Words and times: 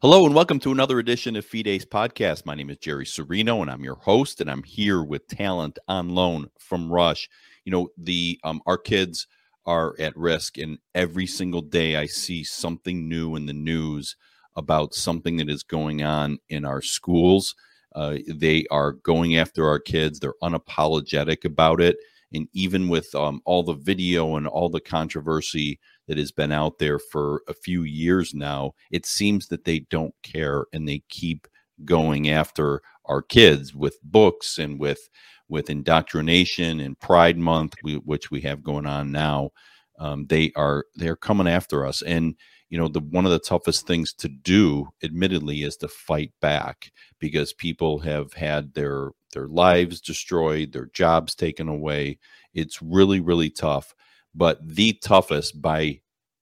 Hello 0.00 0.24
and 0.24 0.32
welcome 0.32 0.60
to 0.60 0.70
another 0.70 1.00
edition 1.00 1.34
of 1.34 1.44
Fides 1.44 1.84
Podcast. 1.84 2.46
My 2.46 2.54
name 2.54 2.70
is 2.70 2.76
Jerry 2.76 3.04
Serino 3.04 3.62
and 3.62 3.68
I'm 3.68 3.82
your 3.82 3.96
host, 3.96 4.40
and 4.40 4.48
I'm 4.48 4.62
here 4.62 5.02
with 5.02 5.26
talent 5.26 5.76
on 5.88 6.10
loan 6.10 6.50
from 6.60 6.88
Rush. 6.88 7.28
You 7.64 7.72
know, 7.72 7.88
the 7.98 8.38
um, 8.44 8.62
our 8.64 8.78
kids 8.78 9.26
are 9.66 9.96
at 9.98 10.16
risk, 10.16 10.56
and 10.56 10.78
every 10.94 11.26
single 11.26 11.62
day 11.62 11.96
I 11.96 12.06
see 12.06 12.44
something 12.44 13.08
new 13.08 13.34
in 13.34 13.46
the 13.46 13.52
news 13.52 14.14
about 14.54 14.94
something 14.94 15.36
that 15.38 15.50
is 15.50 15.64
going 15.64 16.04
on 16.04 16.38
in 16.48 16.64
our 16.64 16.80
schools. 16.80 17.56
Uh, 17.92 18.18
they 18.32 18.66
are 18.70 18.92
going 18.92 19.36
after 19.36 19.66
our 19.66 19.80
kids. 19.80 20.20
They're 20.20 20.34
unapologetic 20.44 21.44
about 21.44 21.80
it, 21.80 21.96
and 22.32 22.46
even 22.52 22.88
with 22.88 23.12
um, 23.16 23.40
all 23.44 23.64
the 23.64 23.74
video 23.74 24.36
and 24.36 24.46
all 24.46 24.68
the 24.68 24.78
controversy 24.78 25.80
that 26.08 26.18
has 26.18 26.32
been 26.32 26.50
out 26.50 26.78
there 26.78 26.98
for 26.98 27.42
a 27.46 27.54
few 27.54 27.84
years 27.84 28.34
now, 28.34 28.72
it 28.90 29.06
seems 29.06 29.48
that 29.48 29.64
they 29.64 29.80
don't 29.90 30.14
care 30.22 30.64
and 30.72 30.88
they 30.88 31.02
keep 31.08 31.46
going 31.84 32.28
after 32.28 32.82
our 33.04 33.22
kids 33.22 33.74
with 33.74 33.98
books 34.02 34.58
and 34.58 34.80
with 34.80 35.08
with 35.48 35.70
indoctrination 35.70 36.80
and 36.80 36.98
Pride 36.98 37.38
Month, 37.38 37.74
which 38.04 38.30
we 38.30 38.40
have 38.42 38.62
going 38.62 38.86
on 38.86 39.10
now. 39.12 39.50
Um, 39.98 40.26
they 40.26 40.52
are 40.56 40.84
they're 40.94 41.16
coming 41.16 41.48
after 41.48 41.86
us, 41.86 42.02
and 42.02 42.34
you 42.70 42.78
know 42.78 42.88
the 42.88 43.00
one 43.00 43.24
of 43.24 43.32
the 43.32 43.38
toughest 43.38 43.86
things 43.86 44.12
to 44.14 44.28
do, 44.28 44.88
admittedly, 45.02 45.62
is 45.62 45.76
to 45.78 45.88
fight 45.88 46.32
back 46.40 46.90
because 47.18 47.52
people 47.52 47.98
have 48.00 48.32
had 48.34 48.74
their 48.74 49.10
their 49.32 49.48
lives 49.48 50.00
destroyed, 50.00 50.72
their 50.72 50.90
jobs 50.92 51.34
taken 51.34 51.68
away. 51.68 52.18
It's 52.54 52.80
really 52.82 53.20
really 53.20 53.50
tough 53.50 53.94
but 54.34 54.58
the 54.66 54.92
toughest 54.94 55.60
by 55.60 56.00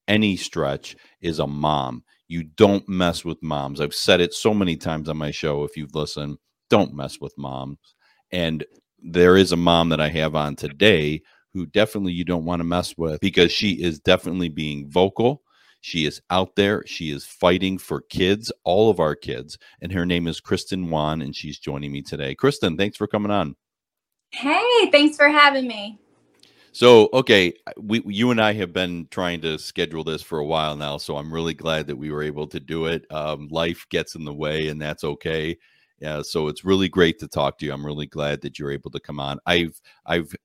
any 0.08 0.36
stretch 0.36 0.96
is 1.20 1.38
a 1.38 1.46
mom. 1.46 2.04
You 2.28 2.44
don't 2.44 2.88
mess 2.88 3.24
with 3.24 3.42
moms. 3.42 3.80
I've 3.80 3.94
said 3.94 4.20
it 4.20 4.34
so 4.34 4.52
many 4.52 4.76
times 4.76 5.08
on 5.08 5.16
my 5.16 5.30
show. 5.30 5.64
If 5.64 5.76
you've 5.76 5.94
listened, 5.94 6.38
don't 6.70 6.94
mess 6.94 7.20
with 7.20 7.34
moms. 7.38 7.78
And 8.32 8.64
there 8.98 9.36
is 9.36 9.52
a 9.52 9.56
mom 9.56 9.88
that 9.90 10.00
I 10.00 10.08
have 10.08 10.34
on 10.34 10.56
today 10.56 11.22
who 11.54 11.66
definitely 11.66 12.12
you 12.12 12.24
don't 12.24 12.44
want 12.44 12.60
to 12.60 12.64
mess 12.64 12.94
with 12.98 13.20
because 13.20 13.52
she 13.52 13.72
is 13.72 14.00
definitely 14.00 14.48
being 14.48 14.90
vocal. 14.90 15.42
She 15.80 16.04
is 16.04 16.20
out 16.30 16.56
there. 16.56 16.82
She 16.86 17.10
is 17.10 17.24
fighting 17.24 17.78
for 17.78 18.00
kids, 18.00 18.50
all 18.64 18.90
of 18.90 18.98
our 18.98 19.14
kids. 19.14 19.56
And 19.80 19.92
her 19.92 20.04
name 20.04 20.26
is 20.26 20.40
Kristan 20.40 20.88
Whann, 20.88 21.22
and 21.22 21.34
she's 21.34 21.58
joining 21.58 21.92
me 21.92 22.02
today. 22.02 22.34
Kristan, 22.34 22.76
thanks 22.76 22.96
for 22.96 23.06
coming 23.06 23.30
on. 23.30 23.54
Hey, 24.32 24.90
thanks 24.90 25.16
for 25.16 25.28
having 25.28 25.68
me. 25.68 26.00
So, 26.76 27.08
okay, 27.14 27.54
we 27.78 28.02
you 28.04 28.30
and 28.30 28.38
I 28.38 28.52
have 28.52 28.74
been 28.74 29.08
trying 29.10 29.40
to 29.40 29.58
schedule 29.58 30.04
this 30.04 30.20
for 30.20 30.40
a 30.40 30.44
while 30.44 30.76
now, 30.76 30.98
so 30.98 31.16
I'm 31.16 31.32
really 31.32 31.54
glad 31.54 31.86
that 31.86 31.96
we 31.96 32.10
were 32.10 32.22
able 32.22 32.46
to 32.48 32.60
do 32.60 32.84
it. 32.84 33.10
Um, 33.10 33.48
life 33.50 33.86
gets 33.88 34.14
in 34.14 34.26
the 34.26 34.34
way, 34.34 34.68
and 34.68 34.78
that's 34.78 35.02
okay. 35.02 35.56
Yeah, 36.00 36.20
so 36.20 36.48
it's 36.48 36.66
really 36.66 36.90
great 36.90 37.18
to 37.20 37.28
talk 37.28 37.56
to 37.58 37.64
you. 37.64 37.72
I'm 37.72 37.86
really 37.86 38.06
glad 38.06 38.42
that 38.42 38.58
you're 38.58 38.72
able 38.72 38.90
to 38.90 39.00
come 39.00 39.18
on. 39.18 39.38
I've 39.46 39.80
I've 40.04 40.36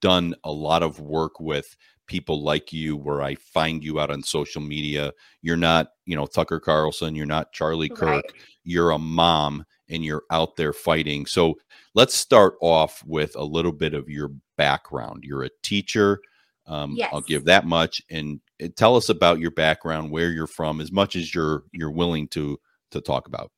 done 0.00 0.36
a 0.44 0.52
lot 0.52 0.84
of 0.84 1.00
work 1.00 1.40
with 1.40 1.76
people 2.06 2.44
like 2.44 2.72
you 2.72 2.96
where 2.96 3.20
I 3.20 3.34
find 3.34 3.82
you 3.82 3.98
out 3.98 4.12
on 4.12 4.22
social 4.22 4.62
media. 4.62 5.12
You're 5.42 5.56
not, 5.56 5.88
you 6.06 6.14
know, 6.14 6.26
Tucker 6.26 6.60
Carlson, 6.60 7.16
you're 7.16 7.26
not 7.26 7.52
Charlie 7.52 7.88
Kirk. 7.88 8.06
Right. 8.06 8.32
You're 8.62 8.92
a 8.92 8.98
mom 8.98 9.64
and 9.88 10.04
you're 10.04 10.22
out 10.30 10.54
there 10.54 10.72
fighting. 10.72 11.26
So 11.26 11.58
let's 11.94 12.14
start 12.14 12.54
off 12.60 13.02
with 13.04 13.34
a 13.34 13.42
little 13.42 13.72
bit 13.72 13.94
of 13.94 14.08
your 14.08 14.30
background. 14.60 15.24
You're 15.24 15.44
a 15.44 15.50
teacher. 15.62 16.20
Um, 16.66 16.94
yes. 16.94 17.08
I'll 17.12 17.22
give 17.22 17.46
that 17.46 17.64
much, 17.64 18.02
and 18.10 18.40
uh, 18.62 18.68
tell 18.76 18.94
us 18.94 19.08
about 19.08 19.40
your 19.40 19.50
background, 19.52 20.10
where 20.10 20.30
you're 20.30 20.46
from, 20.46 20.80
as 20.82 20.92
much 20.92 21.16
as 21.16 21.34
you're 21.34 21.64
you're 21.72 21.90
willing 21.90 22.28
to 22.28 22.60
to 22.90 23.00
talk 23.00 23.26
about. 23.26 23.50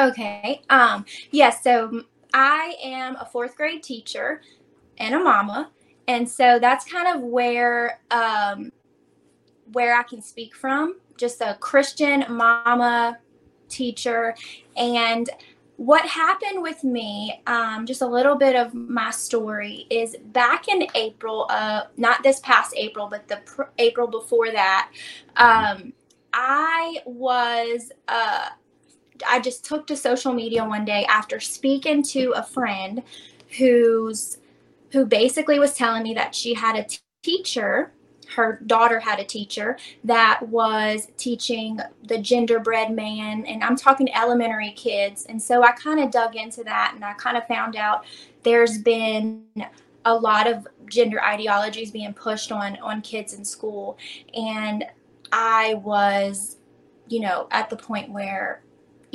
Okay. 0.00 0.62
Um. 0.70 1.04
Yes. 1.30 1.60
Yeah, 1.64 1.90
so 1.90 2.02
I 2.32 2.74
am 2.82 3.16
a 3.16 3.26
fourth 3.26 3.56
grade 3.56 3.82
teacher 3.82 4.40
and 4.96 5.14
a 5.14 5.18
mama, 5.18 5.70
and 6.08 6.26
so 6.28 6.58
that's 6.58 6.90
kind 6.90 7.14
of 7.14 7.22
where 7.22 8.00
um 8.10 8.72
where 9.72 9.98
I 9.98 10.02
can 10.02 10.22
speak 10.22 10.54
from. 10.54 10.96
Just 11.18 11.42
a 11.42 11.56
Christian 11.60 12.24
mama 12.30 13.18
teacher. 13.68 14.34
And 14.76 15.28
what 15.76 16.06
happened 16.06 16.62
with 16.62 16.82
me, 16.84 17.42
um, 17.46 17.86
just 17.86 18.02
a 18.02 18.06
little 18.06 18.34
bit 18.36 18.56
of 18.56 18.74
my 18.74 19.10
story, 19.10 19.86
is 19.90 20.16
back 20.26 20.68
in 20.68 20.86
April, 20.94 21.46
uh, 21.50 21.84
not 21.96 22.22
this 22.22 22.40
past 22.40 22.74
April, 22.76 23.08
but 23.10 23.28
the 23.28 23.38
pr- 23.44 23.62
April 23.78 24.06
before 24.06 24.50
that, 24.50 24.90
um, 25.36 25.92
I 26.32 27.02
was. 27.04 27.92
Uh, 28.08 28.50
I 29.26 29.40
just 29.40 29.64
took 29.64 29.86
to 29.86 29.96
social 29.96 30.32
media 30.34 30.64
one 30.64 30.84
day 30.84 31.06
after 31.06 31.40
speaking 31.40 32.02
to 32.04 32.32
a 32.36 32.42
friend 32.42 33.02
who's 33.58 34.38
who 34.92 35.06
basically 35.06 35.58
was 35.58 35.74
telling 35.74 36.02
me 36.02 36.14
that 36.14 36.34
she 36.34 36.54
had 36.54 36.76
a 36.76 36.84
t- 36.84 36.98
teacher 37.22 37.92
her 38.34 38.60
daughter 38.66 39.00
had 39.00 39.18
a 39.18 39.24
teacher 39.24 39.76
that 40.04 40.40
was 40.48 41.08
teaching 41.16 41.78
the 42.04 42.16
genderbread 42.16 42.94
man 42.94 43.44
and 43.46 43.62
i'm 43.62 43.76
talking 43.76 44.12
elementary 44.14 44.72
kids. 44.72 45.26
And 45.26 45.40
so 45.40 45.62
i 45.62 45.72
kind 45.72 46.00
of 46.00 46.10
dug 46.10 46.36
into 46.36 46.64
that 46.64 46.92
and 46.94 47.04
i 47.04 47.12
kind 47.14 47.36
of 47.36 47.46
found 47.46 47.76
out 47.76 48.04
there's 48.42 48.78
been 48.78 49.44
a 50.04 50.14
lot 50.14 50.46
of 50.46 50.66
gender 50.88 51.22
ideologies 51.22 51.90
being 51.90 52.14
pushed 52.14 52.52
on 52.52 52.76
on 52.78 53.00
kids 53.02 53.34
in 53.34 53.44
school. 53.44 53.98
And 54.34 54.84
i 55.32 55.74
was 55.74 56.56
you 57.08 57.20
know 57.20 57.48
at 57.50 57.70
the 57.70 57.76
point 57.76 58.10
where 58.10 58.62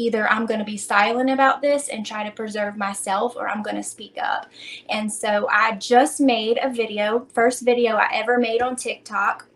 either 0.02 0.30
I'm 0.30 0.46
going 0.46 0.60
to 0.60 0.66
be 0.66 0.78
silent 0.78 1.30
about 1.30 1.62
this 1.62 1.90
and 1.90 2.06
try 2.06 2.24
to 2.24 2.32
preserve 2.32 2.78
myself 2.78 3.36
or 3.36 3.48
I'm 3.48 3.62
going 3.62 3.76
to 3.76 3.84
speak 3.84 4.18
up. 4.22 4.48
And 4.90 5.12
so 5.12 5.48
I 5.50 5.76
just 5.76 6.20
made 6.20 6.60
a 6.62 6.70
video, 6.70 7.28
first 7.34 7.64
video 7.64 7.96
I 7.96 8.10
ever 8.14 8.38
made 8.38 8.62
on 8.62 8.76
TikTok. 8.76 9.48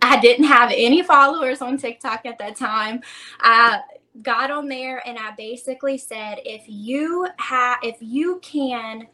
I 0.00 0.20
didn't 0.20 0.44
have 0.44 0.72
any 0.74 1.02
followers 1.02 1.60
on 1.60 1.76
TikTok 1.76 2.24
at 2.24 2.38
that 2.38 2.56
time. 2.56 3.02
I 3.40 3.80
got 4.22 4.50
on 4.50 4.68
there 4.68 5.02
and 5.06 5.18
I 5.18 5.32
basically 5.36 5.98
said 5.98 6.38
if 6.44 6.64
you 6.66 7.26
have 7.38 7.78
if 7.82 7.96
you 8.00 8.40
can 8.42 9.06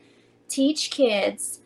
teach 0.48 0.90
kids 0.90 1.60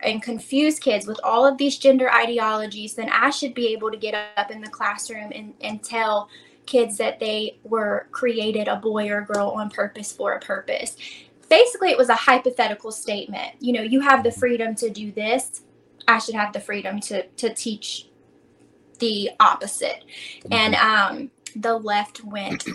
and 0.00 0.22
confuse 0.22 0.78
kids 0.78 1.06
with 1.06 1.18
all 1.24 1.46
of 1.46 1.58
these 1.58 1.78
gender 1.78 2.12
ideologies, 2.12 2.94
then 2.94 3.08
I 3.10 3.30
should 3.30 3.54
be 3.54 3.68
able 3.72 3.90
to 3.90 3.96
get 3.96 4.14
up 4.36 4.50
in 4.50 4.60
the 4.60 4.68
classroom 4.68 5.32
and, 5.34 5.54
and 5.60 5.82
tell 5.82 6.28
kids 6.68 6.98
that 6.98 7.18
they 7.18 7.58
were 7.64 8.06
created 8.12 8.68
a 8.68 8.76
boy 8.76 9.08
or 9.08 9.20
a 9.20 9.24
girl 9.24 9.48
on 9.56 9.70
purpose 9.70 10.12
for 10.12 10.34
a 10.34 10.40
purpose. 10.40 10.96
Basically, 11.48 11.88
it 11.90 11.96
was 11.98 12.10
a 12.10 12.14
hypothetical 12.14 12.92
statement. 12.92 13.54
You 13.58 13.72
know, 13.72 13.82
you 13.82 14.00
have 14.00 14.22
the 14.22 14.30
freedom 14.30 14.74
to 14.76 14.90
do 14.90 15.10
this. 15.10 15.62
I 16.06 16.18
should 16.18 16.34
have 16.34 16.52
the 16.52 16.60
freedom 16.60 17.00
to 17.00 17.26
to 17.26 17.54
teach 17.54 18.08
the 18.98 19.30
opposite. 19.40 20.04
And 20.50 20.74
um, 20.74 21.30
the 21.56 21.78
left 21.78 22.22
went 22.22 22.66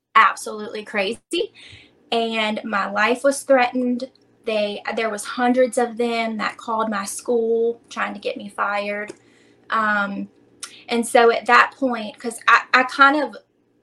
absolutely 0.14 0.84
crazy, 0.84 1.52
and 2.10 2.60
my 2.64 2.90
life 2.90 3.22
was 3.22 3.42
threatened. 3.42 4.10
They 4.46 4.82
there 4.96 5.10
was 5.10 5.24
hundreds 5.24 5.76
of 5.76 5.98
them 5.98 6.38
that 6.38 6.56
called 6.56 6.88
my 6.88 7.04
school 7.04 7.82
trying 7.90 8.14
to 8.14 8.20
get 8.20 8.38
me 8.38 8.48
fired. 8.48 9.12
Um, 9.68 10.28
and 10.88 11.06
so 11.06 11.30
at 11.30 11.46
that 11.46 11.74
point, 11.76 12.14
because 12.14 12.40
I, 12.48 12.62
I 12.72 12.82
kind 12.84 13.22
of 13.22 13.36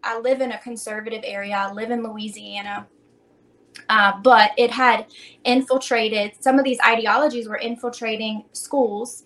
I 0.03 0.19
live 0.19 0.41
in 0.41 0.51
a 0.51 0.59
conservative 0.59 1.21
area. 1.23 1.55
I 1.55 1.71
live 1.71 1.91
in 1.91 2.03
Louisiana. 2.03 2.87
Uh, 3.89 4.19
but 4.21 4.51
it 4.57 4.69
had 4.69 5.05
infiltrated 5.45 6.33
some 6.39 6.59
of 6.59 6.65
these 6.65 6.79
ideologies 6.85 7.47
were 7.47 7.57
infiltrating 7.57 8.43
schools 8.51 9.23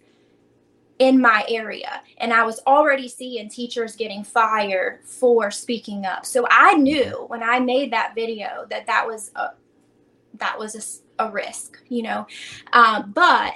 in 1.00 1.20
my 1.20 1.44
area 1.50 2.02
and 2.20 2.32
i 2.32 2.42
was 2.44 2.62
already 2.68 3.08
seeing 3.08 3.50
teachers 3.50 3.96
getting 3.96 4.24
fired 4.24 5.00
for 5.04 5.52
speaking 5.52 6.06
up 6.06 6.26
so 6.26 6.48
i 6.50 6.74
knew 6.76 7.26
when 7.28 7.44
i 7.44 7.60
made 7.60 7.92
that 7.92 8.14
video 8.16 8.66
that 8.70 8.86
that 8.86 9.06
was 9.06 9.32
a 9.36 9.50
that 10.36 10.58
was 10.58 11.04
a, 11.20 11.26
a 11.26 11.32
risk 11.32 11.80
you 11.90 12.02
know 12.02 12.26
um, 12.72 13.12
but 13.14 13.54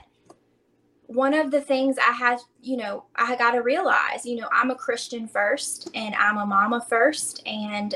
one 1.10 1.34
of 1.34 1.50
the 1.50 1.60
things 1.60 1.98
I 1.98 2.12
had, 2.12 2.38
you 2.62 2.78
know, 2.78 3.06
I 3.16 3.36
got 3.36 3.52
to 3.52 3.64
realize, 3.64 4.26
you 4.26 4.36
know, 4.36 4.48
I'm 4.52 4.70
a 4.70 4.76
Christian 4.76 5.28
first 5.28 5.90
and 5.96 6.14
I'm 6.14 6.38
a 6.38 6.46
mama 6.46 6.86
first. 6.88 7.42
And, 7.48 7.96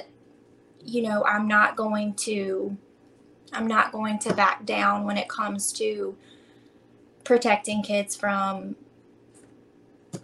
you 0.83 1.03
know, 1.03 1.23
I'm 1.23 1.47
not 1.47 1.75
going 1.75 2.15
to, 2.15 2.75
I'm 3.53 3.67
not 3.67 3.91
going 3.91 4.17
to 4.17 4.33
back 4.33 4.65
down 4.65 5.05
when 5.05 5.17
it 5.17 5.29
comes 5.29 5.71
to 5.73 6.17
protecting 7.23 7.83
kids 7.83 8.15
from, 8.15 8.75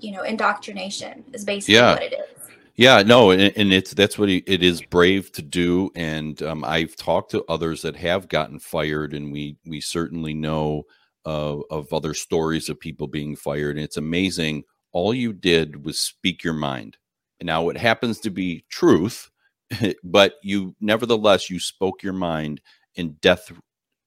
you 0.02 0.12
know, 0.12 0.24
indoctrination 0.24 1.24
is 1.32 1.46
basically 1.46 1.76
yeah. 1.76 1.94
what 1.94 2.02
it 2.02 2.14
is. 2.14 2.40
Yeah, 2.76 3.04
no, 3.04 3.30
and, 3.30 3.54
and 3.56 3.72
it's 3.72 3.94
that's 3.94 4.18
what 4.18 4.30
it 4.30 4.64
is 4.64 4.82
brave 4.82 5.34
to 5.34 5.42
do, 5.42 5.92
and 5.96 6.42
um, 6.44 6.64
I've 6.64 6.96
talked 6.96 7.32
to 7.32 7.44
others 7.50 7.82
that 7.82 7.98
have 7.98 8.30
gotten 8.30 8.58
fired, 8.58 9.14
and 9.14 9.34
we 9.34 9.58
we 9.66 9.82
certainly 9.82 10.34
know 10.34 10.86
of, 11.30 11.62
of 11.70 11.94
other 11.94 12.16
stories 12.16 12.70
of 12.70 12.80
people 12.80 13.08
being 13.08 13.36
fired. 13.36 13.76
And 13.76 13.86
it's 13.86 13.98
amazing. 13.98 14.64
All 14.92 15.14
you 15.14 15.32
did 15.32 15.86
was 15.86 16.00
speak 16.00 16.44
your 16.44 16.54
mind. 16.54 16.98
now 17.42 17.70
it 17.70 17.78
happens 17.78 18.20
to 18.22 18.32
be 18.32 18.66
truth, 18.70 19.30
but 20.04 20.34
you 20.42 20.76
nevertheless 20.82 21.48
you 21.48 21.60
spoke 21.60 22.02
your 22.02 22.14
mind 22.14 22.62
and 22.98 23.22
death 23.22 23.52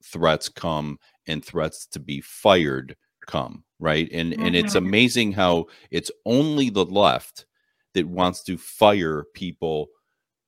threats 0.04 0.48
come 0.48 0.98
and 1.28 1.44
threats 1.44 1.86
to 1.86 2.00
be 2.00 2.20
fired 2.20 2.96
come, 3.25 3.62
right? 3.78 4.08
And 4.12 4.32
mm-hmm. 4.32 4.42
and 4.44 4.56
it's 4.56 4.75
mm-hmm. 4.75 4.86
amazing 4.86 5.32
how 5.32 5.66
it's 5.92 6.10
only 6.26 6.70
the 6.70 6.84
left 6.84 7.46
that 7.94 8.08
wants 8.08 8.42
to 8.44 8.58
fire 8.58 9.26
people 9.32 9.90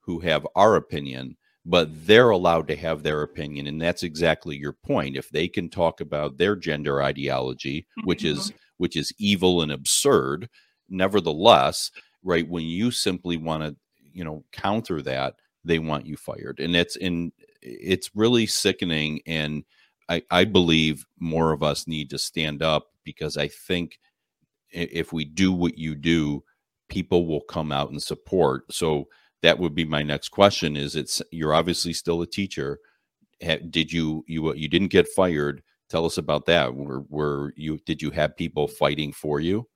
who 0.01 0.19
have 0.19 0.45
our 0.57 0.75
opinion 0.75 1.37
but 1.67 1.89
they're 2.07 2.31
allowed 2.31 2.69
to 2.69 2.77
have 2.77 3.03
their 3.03 3.23
opinion 3.23 3.67
and 3.67 3.81
that's 3.81 4.03
exactly 4.03 4.57
your 4.57 4.73
point 4.73 5.17
if 5.17 5.29
they 5.31 5.49
can 5.49 5.69
talk 5.69 6.01
about 6.01 6.37
their 6.37 6.57
gender 6.57 7.03
ideology 7.03 7.87
which 8.05 8.25
is 8.25 8.49
mm-hmm. 8.49 8.57
which 8.79 8.97
is 8.97 9.13
evil 9.19 9.63
and 9.63 9.73
absurd 9.73 10.49
nevertheless 10.89 11.91
right 12.23 12.49
when 12.49 12.65
you 12.65 12.91
simply 12.91 13.37
want 13.37 13.63
to 13.63 13.77
you 14.13 14.25
know 14.25 14.45
counter 14.53 15.01
that 15.01 15.35
they 15.65 15.79
want 15.79 16.07
you 16.07 16.17
fired 16.17 16.61
and 16.61 16.77
it's 16.77 16.97
in 16.97 17.33
it's 17.63 18.11
really 18.15 18.47
sickening 18.47 19.21
and 19.27 19.65
I, 20.09 20.23
I 20.31 20.45
believe 20.45 21.07
more 21.19 21.53
of 21.53 21.63
us 21.63 21.87
need 21.87 22.11
to 22.11 22.19
stand 22.19 22.63
up 22.63 22.89
because 23.05 23.37
I 23.37 23.49
think 23.49 23.99
if 24.71 25.13
we 25.13 25.25
do 25.25 25.53
what 25.53 25.79
you 25.79 25.95
do, 25.95 26.43
people 26.89 27.27
will 27.27 27.41
come 27.41 27.73
out 27.73 27.91
and 27.91 28.03
support. 28.03 28.73
So 28.73 29.09
that 29.45 29.59
would 29.59 29.75
be 29.75 29.85
my 29.85 30.03
next 30.03 30.31
question: 30.31 30.77
Is 30.77 30.97
it's 30.97 31.23
you're 31.31 31.55
obviously 31.55 31.93
still 31.93 32.23
a 32.23 32.27
teacher? 32.27 32.81
Did 33.71 33.93
you 33.93 34.25
you 34.27 34.49
uh, 34.49 34.55
you 34.55 34.69
didn't 34.69 34.89
get 34.89 35.07
fired? 35.09 35.63
Tell 35.91 36.07
us 36.07 36.17
about 36.19 36.47
that. 36.47 36.75
Were 36.75 37.05
were 37.09 37.53
you 37.57 37.79
did 37.85 38.01
you 38.01 38.11
have 38.11 38.37
people 38.37 38.67
fighting 38.67 39.13
for 39.13 39.41
you? 39.41 39.69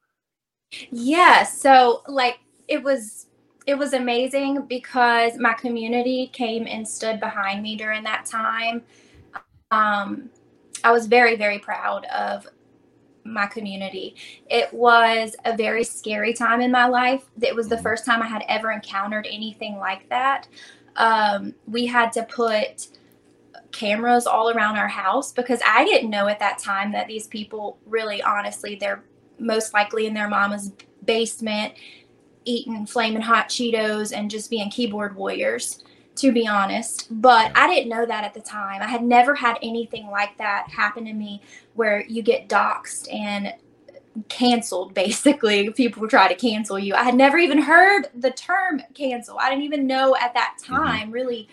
Yeah. 0.91 1.43
So 1.45 2.03
like 2.09 2.39
it 2.67 2.83
was 2.83 3.27
it 3.67 3.77
was 3.77 3.93
amazing 3.93 4.65
because 4.67 5.39
my 5.39 5.53
community 5.53 6.31
came 6.33 6.67
and 6.67 6.89
stood 6.89 7.21
behind 7.21 7.63
me 7.63 7.77
during 7.77 8.03
that 8.05 8.25
time. 8.25 8.83
Um, 9.71 10.31
I 10.83 10.91
was 10.91 11.07
very, 11.07 11.37
very 11.37 11.59
proud 11.59 12.07
of 12.07 12.49
my 13.33 13.47
community. 13.47 14.17
It 14.49 14.73
was 14.73 15.37
a 15.45 15.57
very 15.57 15.85
scary 15.85 16.33
time 16.33 16.61
in 16.61 16.71
my 16.71 16.87
life. 16.87 17.25
It 17.41 17.55
was 17.55 17.69
the 17.69 17.77
mm-hmm. 17.77 17.83
first 17.83 18.05
time 18.05 18.23
I 18.23 18.27
had 18.27 18.45
ever 18.49 18.71
encountered 18.71 19.27
anything 19.31 19.77
like 19.77 20.09
that. 20.09 20.49
Um, 20.97 21.55
we 21.67 21.87
had 21.87 22.13
to 22.13 22.25
put 22.25 22.89
cameras 23.71 24.27
all 24.27 24.51
around 24.51 24.77
our 24.77 24.89
house 24.89 25.33
because 25.33 25.61
I 25.67 25.85
didn't 25.85 26.11
know 26.11 26.27
at 26.27 26.41
that 26.41 26.59
time 26.59 26.93
that 26.93 27.07
these 27.07 27.27
people 27.27 27.79
really, 27.87 28.23
honestly, 28.23 28.77
they're 28.77 29.05
most 29.39 29.73
likely 29.73 30.07
in 30.07 30.15
their 30.15 30.29
mama's 30.29 30.73
basement 31.05 31.75
eating 32.45 32.87
flaming 32.87 33.21
hot 33.21 33.49
Cheetos 33.49 34.17
and 34.17 34.31
just 34.31 34.51
being 34.51 34.71
keyboard 34.71 35.15
warriors 35.15 35.85
to 36.19 36.33
be 36.33 36.47
honest. 36.47 37.09
But 37.11 37.53
I 37.55 37.67
didn't 37.67 37.89
know 37.89 38.07
that 38.07 38.25
at 38.25 38.35
the 38.35 38.41
time. 38.41 38.83
I 38.83 38.89
had 38.89 39.03
never 39.03 39.35
had 39.35 39.59
anything 39.63 40.09
like 40.09 40.37
that 40.39 40.69
happen 40.69 41.05
to 41.05 41.13
me 41.13 41.43
where 41.75 42.05
you 42.07 42.23
get 42.23 42.49
doxxed 42.49 43.13
and 43.13 43.55
canceled 44.29 44.95
basically 44.95 45.71
people 45.71 46.09
try 46.09 46.27
to 46.27 46.35
cancel 46.35 46.77
you 46.77 46.93
i 46.93 47.05
had 47.05 47.15
never 47.15 47.39
even 47.39 47.59
heard 47.59 48.09
the 48.17 48.33
term 48.33 48.83
cancel 48.93 49.39
i 49.39 49.49
didn't 49.49 49.63
even 49.63 49.87
know 49.87 50.17
at 50.17 50.35
that 50.35 50.57
mm-hmm. 50.61 50.75
time 50.75 51.03
mm-hmm. 51.03 51.13
really 51.13 51.49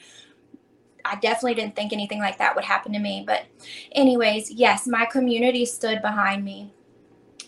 i 1.03 1.15
definitely 1.17 1.53
didn't 1.53 1.75
think 1.75 1.93
anything 1.93 2.17
like 2.17 2.39
that 2.39 2.55
would 2.55 2.65
happen 2.65 2.91
to 2.91 2.97
me 2.97 3.23
but 3.27 3.43
anyways 3.91 4.49
yes 4.49 4.87
my 4.87 5.05
community 5.05 5.63
stood 5.63 6.01
behind 6.01 6.43
me 6.43 6.73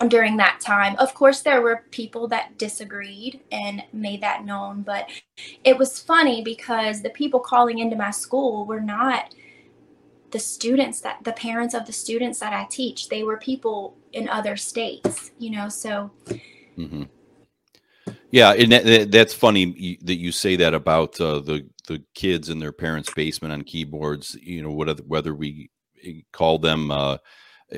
during 0.07 0.38
that 0.38 0.59
time. 0.59 0.95
Of 0.97 1.13
course, 1.13 1.41
there 1.41 1.61
were 1.61 1.85
people 1.91 2.27
that 2.29 2.57
disagreed 2.57 3.41
and 3.51 3.83
made 3.94 4.21
that 4.21 4.45
known, 4.45 4.83
but 4.83 5.09
it 5.63 5.77
was 5.77 5.99
funny 5.99 6.44
because 6.44 7.01
the 7.01 7.09
people 7.09 7.39
calling 7.39 7.79
into 7.79 7.95
my 7.95 8.11
school 8.11 8.65
were 8.65 8.81
not 8.81 9.33
the 10.31 10.39
students 10.39 11.01
that 11.01 11.23
the 11.23 11.31
parents 11.33 11.73
of 11.73 11.85
the 11.85 11.94
students 11.94 12.39
that 12.39 12.53
I 12.53 12.65
teach. 12.69 13.09
They 13.09 13.23
were 13.23 13.38
people 13.38 13.95
in 14.13 14.27
other 14.29 14.57
states, 14.57 15.31
you 15.39 15.51
know, 15.51 15.69
so. 15.69 16.11
Mm-hmm. 16.77 17.03
Yeah, 18.31 18.53
and 18.53 18.71
that, 18.71 19.11
that's 19.11 19.33
funny 19.33 19.97
that 20.03 20.15
you 20.15 20.31
say 20.31 20.55
that 20.57 20.73
about 20.73 21.19
uh, 21.19 21.39
the 21.39 21.67
the 21.88 22.03
kids 22.13 22.50
in 22.50 22.59
their 22.59 22.73
parents' 22.73 23.13
basement 23.13 23.53
on 23.53 23.63
keyboards. 23.63 24.35
You 24.41 24.63
know, 24.63 24.71
whether 24.71 24.93
whether 25.03 25.33
we 25.33 25.69
eh, 26.03 26.21
call 26.33 26.59
them 26.59 26.91
uh, 26.91 27.17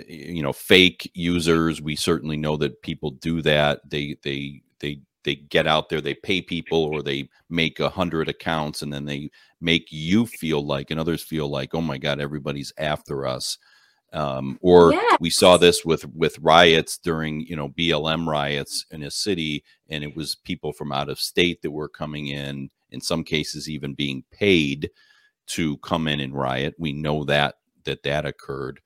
you 0.07 0.41
know 0.41 0.53
fake 0.53 1.09
users. 1.13 1.81
We 1.81 1.95
certainly 1.95 2.37
know 2.37 2.57
that 2.57 2.81
people 2.81 3.11
do 3.11 3.41
that. 3.41 3.81
They 3.89 4.17
they 4.23 4.61
they 4.79 5.01
they 5.23 5.35
get 5.35 5.67
out 5.67 5.89
there 5.89 6.01
they 6.01 6.13
pay 6.13 6.41
people 6.41 6.85
or 6.85 7.01
they 7.01 7.29
make 7.49 7.79
a 7.79 7.89
hundred 7.89 8.29
accounts 8.29 8.81
and 8.81 8.93
then 8.93 9.05
they 9.05 9.29
make 9.59 9.87
you 9.91 10.25
feel 10.25 10.65
like 10.65 10.91
and 10.91 10.99
others 10.99 11.21
feel 11.21 11.49
like 11.49 11.75
oh 11.75 11.81
my 11.81 11.97
god 11.97 12.19
everybody's 12.19 12.73
after 12.77 13.27
us. 13.27 13.57
Um, 14.11 14.57
or 14.61 14.91
yes. 14.91 15.17
we 15.19 15.29
saw 15.29 15.57
this 15.57 15.85
with 15.85 16.03
with 16.15 16.39
riots 16.39 16.97
during 16.97 17.41
you 17.41 17.55
know 17.55 17.69
blm 17.69 18.25
riots 18.25 18.85
in 18.89 19.03
a 19.03 19.11
city 19.11 19.63
and 19.87 20.03
it 20.03 20.15
was 20.15 20.33
people 20.33 20.73
from 20.73 20.91
out 20.91 21.09
of 21.09 21.19
state 21.19 21.61
that 21.61 21.69
were 21.69 21.89
coming 21.89 22.27
in 22.27 22.71
in 22.89 23.01
some 23.01 23.23
cases 23.23 23.69
even 23.69 23.93
being 23.93 24.23
paid 24.31 24.89
to 25.45 25.77
come 25.77 26.07
in 26.07 26.19
and 26.19 26.33
riot. 26.33 26.75
We 26.77 26.93
know 26.93 27.23
that 27.25 27.55
that 27.83 28.03
that 28.03 28.25
occurred 28.25 28.79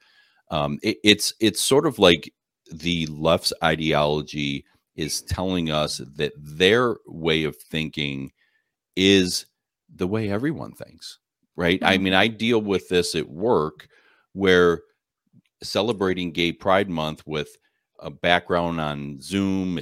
um, 0.53 0.77
it, 0.83 0.97
it's 1.03 1.33
it's 1.39 1.61
sort 1.61 1.88
of 1.88 1.97
like 1.97 2.31
the 2.71 3.07
left's 3.07 3.53
ideology 3.63 4.65
is 4.95 5.23
telling 5.23 5.71
us 5.71 6.00
that 6.15 6.33
their 6.38 6.97
way 7.07 7.44
of 7.44 7.57
thinking 7.57 8.31
is 8.95 9.47
the 9.94 10.05
way 10.05 10.29
everyone 10.29 10.73
thinks, 10.73 11.17
right? 11.55 11.79
Mm-hmm. 11.79 11.94
I 11.94 11.97
mean, 11.97 12.13
I 12.13 12.27
deal 12.27 12.61
with 12.61 12.88
this 12.88 13.15
at 13.15 13.27
work 13.27 13.88
where 14.33 14.81
celebrating 15.63 16.31
Gay 16.31 16.51
Pride 16.51 16.89
Month 16.89 17.23
with 17.25 17.57
a 18.00 18.11
background 18.11 18.79
on 18.79 19.19
Zoom 19.21 19.79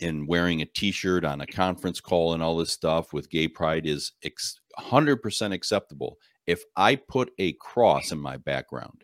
and 0.00 0.26
wearing 0.26 0.62
a 0.62 0.66
t-shirt 0.66 1.26
on 1.26 1.42
a 1.42 1.46
conference 1.46 2.00
call 2.00 2.32
and 2.32 2.42
all 2.42 2.56
this 2.56 2.72
stuff 2.72 3.12
with 3.12 3.28
gay 3.28 3.48
pride 3.48 3.84
is 3.84 4.12
ex- 4.22 4.60
100% 4.78 5.52
acceptable 5.52 6.18
if 6.46 6.62
i 6.76 6.94
put 6.94 7.32
a 7.40 7.52
cross 7.54 8.12
in 8.12 8.18
my 8.20 8.36
background 8.36 9.02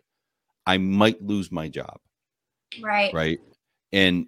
I 0.65 0.77
might 0.77 1.21
lose 1.21 1.51
my 1.51 1.67
job. 1.67 1.99
Right. 2.81 3.13
Right. 3.13 3.39
And 3.91 4.27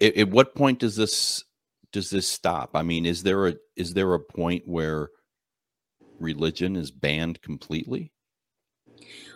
at, 0.00 0.16
at 0.16 0.30
what 0.30 0.54
point 0.54 0.78
does 0.78 0.96
this 0.96 1.44
does 1.92 2.10
this 2.10 2.28
stop? 2.28 2.70
I 2.74 2.82
mean, 2.82 3.06
is 3.06 3.22
there 3.22 3.48
a 3.48 3.54
is 3.76 3.94
there 3.94 4.14
a 4.14 4.20
point 4.20 4.66
where 4.66 5.10
religion 6.18 6.76
is 6.76 6.90
banned 6.90 7.42
completely? 7.42 8.12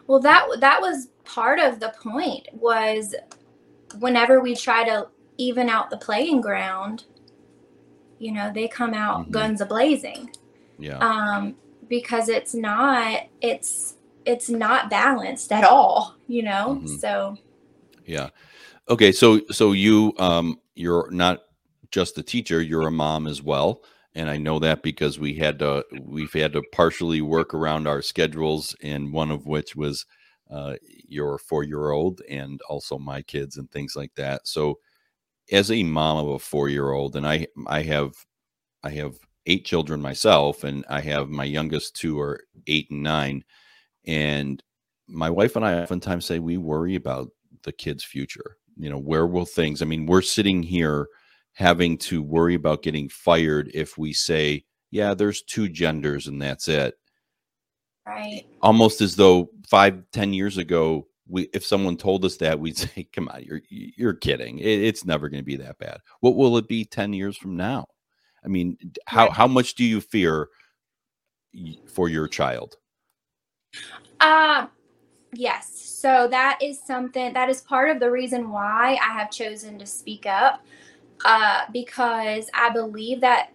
Well, 0.06 0.20
that 0.20 0.46
that 0.60 0.80
was 0.80 1.08
part 1.24 1.58
of 1.58 1.80
the 1.80 1.94
point 2.00 2.48
was 2.52 3.14
whenever 3.98 4.40
we 4.40 4.54
try 4.54 4.84
to 4.84 5.08
even 5.38 5.68
out 5.68 5.90
the 5.90 5.96
playing 5.96 6.40
ground, 6.40 7.04
you 8.18 8.32
know, 8.32 8.52
they 8.52 8.68
come 8.68 8.94
out 8.94 9.22
mm-hmm. 9.22 9.32
guns 9.32 9.60
a 9.60 9.66
blazing. 9.66 10.30
Yeah. 10.78 10.98
Um, 10.98 11.56
because 11.88 12.28
it's 12.28 12.54
not 12.54 13.22
it's 13.40 13.96
it's 14.26 14.48
not 14.48 14.90
balanced 14.90 15.52
at 15.52 15.64
all, 15.64 16.16
you 16.26 16.42
know? 16.42 16.80
Mm-hmm. 16.82 16.96
So 16.96 17.38
Yeah. 18.06 18.30
Okay, 18.88 19.12
so 19.12 19.40
so 19.50 19.72
you 19.72 20.12
um 20.18 20.60
you're 20.74 21.10
not 21.10 21.40
just 21.90 22.18
a 22.18 22.22
teacher, 22.22 22.60
you're 22.60 22.88
a 22.88 22.92
mom 22.92 23.26
as 23.26 23.42
well. 23.42 23.82
And 24.16 24.30
I 24.30 24.36
know 24.36 24.58
that 24.60 24.82
because 24.82 25.18
we 25.18 25.34
had 25.34 25.58
to 25.60 25.84
we've 26.02 26.32
had 26.32 26.52
to 26.54 26.62
partially 26.72 27.20
work 27.22 27.54
around 27.54 27.86
our 27.86 28.02
schedules 28.02 28.76
and 28.82 29.12
one 29.12 29.30
of 29.30 29.46
which 29.46 29.74
was 29.76 30.06
uh, 30.50 30.76
your 31.08 31.38
four 31.38 31.64
year 31.64 31.90
old 31.90 32.20
and 32.28 32.60
also 32.68 32.98
my 32.98 33.22
kids 33.22 33.56
and 33.56 33.70
things 33.70 33.96
like 33.96 34.14
that. 34.14 34.46
So 34.46 34.78
as 35.52 35.70
a 35.70 35.82
mom 35.82 36.18
of 36.18 36.28
a 36.34 36.38
four 36.38 36.68
year 36.68 36.92
old, 36.92 37.16
and 37.16 37.26
I 37.26 37.46
I 37.66 37.82
have 37.82 38.12
I 38.82 38.90
have 38.90 39.14
eight 39.46 39.64
children 39.64 40.00
myself, 40.00 40.64
and 40.64 40.84
I 40.88 41.00
have 41.00 41.28
my 41.28 41.44
youngest 41.44 41.96
two 41.96 42.20
are 42.20 42.44
eight 42.66 42.90
and 42.90 43.02
nine. 43.02 43.44
And 44.06 44.62
my 45.06 45.30
wife 45.30 45.56
and 45.56 45.64
I 45.64 45.80
oftentimes 45.80 46.24
say 46.24 46.38
we 46.38 46.56
worry 46.56 46.94
about 46.94 47.28
the 47.62 47.72
kids' 47.72 48.04
future. 48.04 48.56
You 48.76 48.90
know, 48.90 48.98
where 48.98 49.26
will 49.26 49.46
things, 49.46 49.82
I 49.82 49.84
mean, 49.84 50.06
we're 50.06 50.22
sitting 50.22 50.62
here 50.62 51.08
having 51.52 51.96
to 51.96 52.22
worry 52.22 52.54
about 52.54 52.82
getting 52.82 53.08
fired 53.08 53.70
if 53.72 53.96
we 53.96 54.12
say, 54.12 54.64
yeah, 54.90 55.14
there's 55.14 55.42
two 55.42 55.68
genders 55.68 56.26
and 56.26 56.42
that's 56.42 56.66
it. 56.68 56.94
Right. 58.06 58.44
Almost 58.60 59.00
as 59.00 59.16
though 59.16 59.50
five, 59.66 60.02
ten 60.12 60.32
years 60.32 60.58
ago, 60.58 61.06
we 61.26 61.48
if 61.54 61.64
someone 61.64 61.96
told 61.96 62.24
us 62.24 62.36
that, 62.38 62.58
we'd 62.60 62.76
say, 62.78 63.08
come 63.12 63.28
on, 63.28 63.42
you're 63.42 63.62
you're 63.68 64.14
kidding. 64.14 64.58
It, 64.58 64.80
it's 64.80 65.04
never 65.04 65.28
going 65.28 65.40
to 65.40 65.44
be 65.44 65.56
that 65.56 65.78
bad. 65.78 65.98
What 66.20 66.36
will 66.36 66.56
it 66.58 66.68
be 66.68 66.84
10 66.84 67.12
years 67.12 67.36
from 67.36 67.56
now? 67.56 67.86
I 68.44 68.48
mean, 68.48 68.76
how, 69.06 69.30
how 69.30 69.46
much 69.46 69.74
do 69.74 69.84
you 69.84 70.00
fear 70.00 70.48
for 71.86 72.08
your 72.08 72.28
child? 72.28 72.76
Uh, 74.20 74.66
yes. 75.32 75.70
So 75.74 76.28
that 76.28 76.58
is 76.62 76.80
something 76.80 77.32
that 77.32 77.48
is 77.48 77.60
part 77.62 77.90
of 77.90 78.00
the 78.00 78.10
reason 78.10 78.50
why 78.50 78.98
I 79.02 79.12
have 79.12 79.30
chosen 79.30 79.78
to 79.78 79.86
speak 79.86 80.26
up. 80.26 80.64
uh, 81.24 81.64
because 81.72 82.50
I 82.54 82.70
believe 82.70 83.20
that 83.22 83.50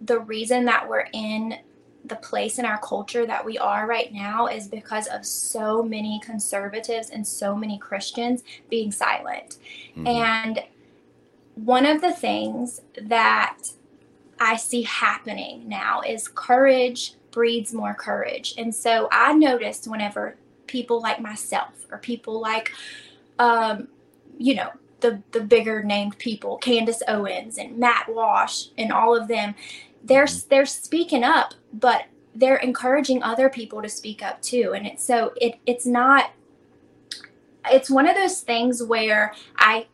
the 0.00 0.20
reason 0.20 0.64
that 0.66 0.88
we're 0.88 1.08
in 1.12 1.56
the 2.04 2.16
place 2.16 2.58
in 2.58 2.64
our 2.64 2.78
culture 2.78 3.24
that 3.26 3.44
we 3.44 3.56
are 3.58 3.86
right 3.86 4.12
now 4.12 4.48
is 4.48 4.66
because 4.66 5.06
of 5.06 5.24
so 5.24 5.82
many 5.82 6.20
conservatives 6.24 7.10
and 7.10 7.26
so 7.26 7.54
many 7.54 7.78
Christians 7.78 8.42
being 8.68 8.90
silent. 8.90 9.58
Mm-hmm. 9.96 10.06
And 10.08 10.64
one 11.54 11.86
of 11.86 12.00
the 12.00 12.12
things 12.12 12.80
that 13.00 13.58
I 14.40 14.56
see 14.56 14.82
happening 14.82 15.68
now 15.68 16.00
is 16.00 16.26
courage 16.26 17.14
breeds 17.32 17.72
more 17.72 17.94
courage. 17.94 18.54
And 18.56 18.74
so 18.74 19.08
I 19.10 19.32
noticed 19.32 19.88
whenever 19.88 20.36
people 20.66 21.00
like 21.02 21.20
myself 21.20 21.86
or 21.90 21.98
people 21.98 22.40
like, 22.40 22.72
um, 23.38 23.88
you 24.38 24.54
know, 24.54 24.70
the, 25.00 25.20
the 25.32 25.40
bigger 25.40 25.82
named 25.82 26.16
people, 26.18 26.58
Candace 26.58 27.02
Owens 27.08 27.58
and 27.58 27.76
Matt 27.76 28.08
Walsh 28.08 28.66
and 28.78 28.92
all 28.92 29.16
of 29.16 29.26
them, 29.26 29.54
they're 30.04 30.24
mm-hmm. 30.24 30.48
they're 30.48 30.66
speaking 30.66 31.24
up, 31.24 31.54
but 31.72 32.04
they're 32.34 32.56
encouraging 32.56 33.22
other 33.22 33.48
people 33.48 33.82
to 33.82 33.88
speak 33.88 34.22
up 34.22 34.40
too. 34.40 34.72
And 34.74 34.86
it's 34.86 35.04
so 35.04 35.32
it 35.40 35.58
it's 35.66 35.86
not 35.86 36.30
it's 37.70 37.90
one 37.90 38.08
of 38.08 38.16
those 38.16 38.40
things 38.40 38.82
where 38.82 39.34
I 39.56 39.86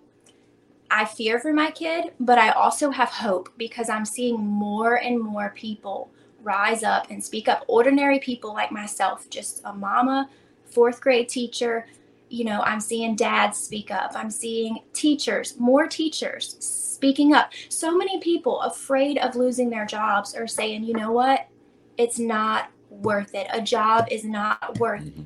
I 0.91 1.05
fear 1.05 1.39
for 1.39 1.53
my 1.53 1.71
kid, 1.71 2.13
but 2.19 2.39
I 2.39 2.51
also 2.51 2.91
have 2.91 3.11
hope 3.11 3.51
because 3.59 3.91
I'm 3.91 4.05
seeing 4.05 4.39
more 4.39 4.95
and 4.95 5.21
more 5.21 5.53
people 5.55 6.11
rise 6.49 6.83
up 6.83 7.11
and 7.11 7.23
speak 7.23 7.47
up. 7.47 7.63
Ordinary 7.69 8.19
people 8.19 8.55
like 8.55 8.73
myself, 8.73 9.29
just 9.29 9.61
a 9.65 9.73
mama, 9.73 10.31
fourth 10.65 11.01
grade 11.01 11.29
teacher. 11.29 11.87
You 12.31 12.45
know, 12.45 12.63
I'm 12.63 12.81
seeing 12.81 13.15
dads 13.15 13.59
speak 13.59 13.91
up. 13.91 14.13
I'm 14.15 14.31
seeing 14.31 14.79
teachers, 14.95 15.59
more 15.59 15.87
teachers 15.87 16.57
speaking 16.61 17.35
up. 17.35 17.53
So 17.69 17.97
many 17.97 18.19
people 18.21 18.61
afraid 18.63 19.19
of 19.19 19.37
losing 19.37 19.69
their 19.69 19.87
jobs 19.87 20.35
are 20.35 20.47
saying, 20.47 20.85
you 20.85 20.95
know 20.95 21.13
what? 21.13 21.49
It's 21.99 22.19
not 22.19 22.71
worth 22.89 23.35
it. 23.35 23.47
A 23.53 23.61
job 23.61 24.09
is 24.11 24.25
not 24.25 24.79
worth 24.79 25.05
mm-hmm. 25.05 25.25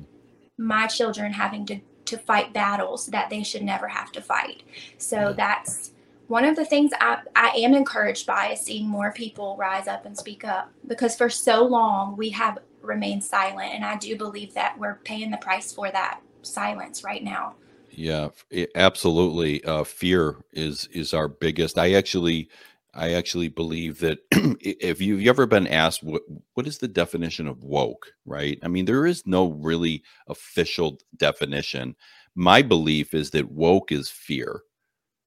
my 0.57 0.87
children 0.87 1.31
having 1.31 1.65
to 1.67 1.79
to 2.05 2.17
fight 2.17 2.51
battles 2.51 3.07
that 3.07 3.29
they 3.29 3.43
should 3.43 3.63
never 3.63 3.87
have 3.87 4.11
to 4.11 4.21
fight. 4.21 4.63
So 4.97 5.33
that's 5.35 5.92
one 6.27 6.45
of 6.45 6.55
the 6.55 6.65
things 6.65 6.91
I, 6.99 7.19
I 7.35 7.49
am 7.49 7.73
encouraged 7.73 8.25
by 8.25 8.51
is 8.51 8.61
seeing 8.61 8.87
more 8.87 9.11
people 9.11 9.57
rise 9.57 9.87
up 9.87 10.05
and 10.05 10.17
speak 10.17 10.45
up 10.45 10.71
because 10.87 11.15
for 11.15 11.29
so 11.29 11.63
long 11.63 12.15
we 12.15 12.29
have 12.29 12.59
remained 12.81 13.23
silent. 13.23 13.73
And 13.73 13.85
I 13.85 13.97
do 13.97 14.17
believe 14.17 14.53
that 14.53 14.77
we're 14.77 14.95
paying 15.03 15.31
the 15.31 15.37
price 15.37 15.71
for 15.73 15.91
that 15.91 16.21
silence 16.41 17.03
right 17.03 17.23
now. 17.23 17.55
Yeah, 17.89 18.29
absolutely. 18.75 19.63
Uh, 19.63 19.83
fear 19.83 20.37
is 20.51 20.87
is 20.91 21.13
our 21.13 21.27
biggest. 21.27 21.77
I 21.77 21.93
actually 21.93 22.49
I 22.95 23.13
actually 23.13 23.49
believe 23.49 23.99
that 23.99 24.19
if 24.31 24.99
you've 25.01 25.27
ever 25.27 25.45
been 25.45 25.67
asked 25.67 26.03
what 26.03 26.23
what 26.53 26.67
is 26.67 26.79
the 26.79 26.87
definition 26.87 27.47
of 27.47 27.63
woke, 27.63 28.11
right? 28.25 28.57
I 28.63 28.67
mean, 28.67 28.85
there 28.85 29.05
is 29.05 29.27
no 29.27 29.51
really 29.51 30.03
official 30.27 30.99
definition. 31.17 31.95
My 32.35 32.61
belief 32.63 33.13
is 33.13 33.29
that 33.31 33.51
woke 33.51 33.91
is 33.91 34.09
fear. 34.09 34.63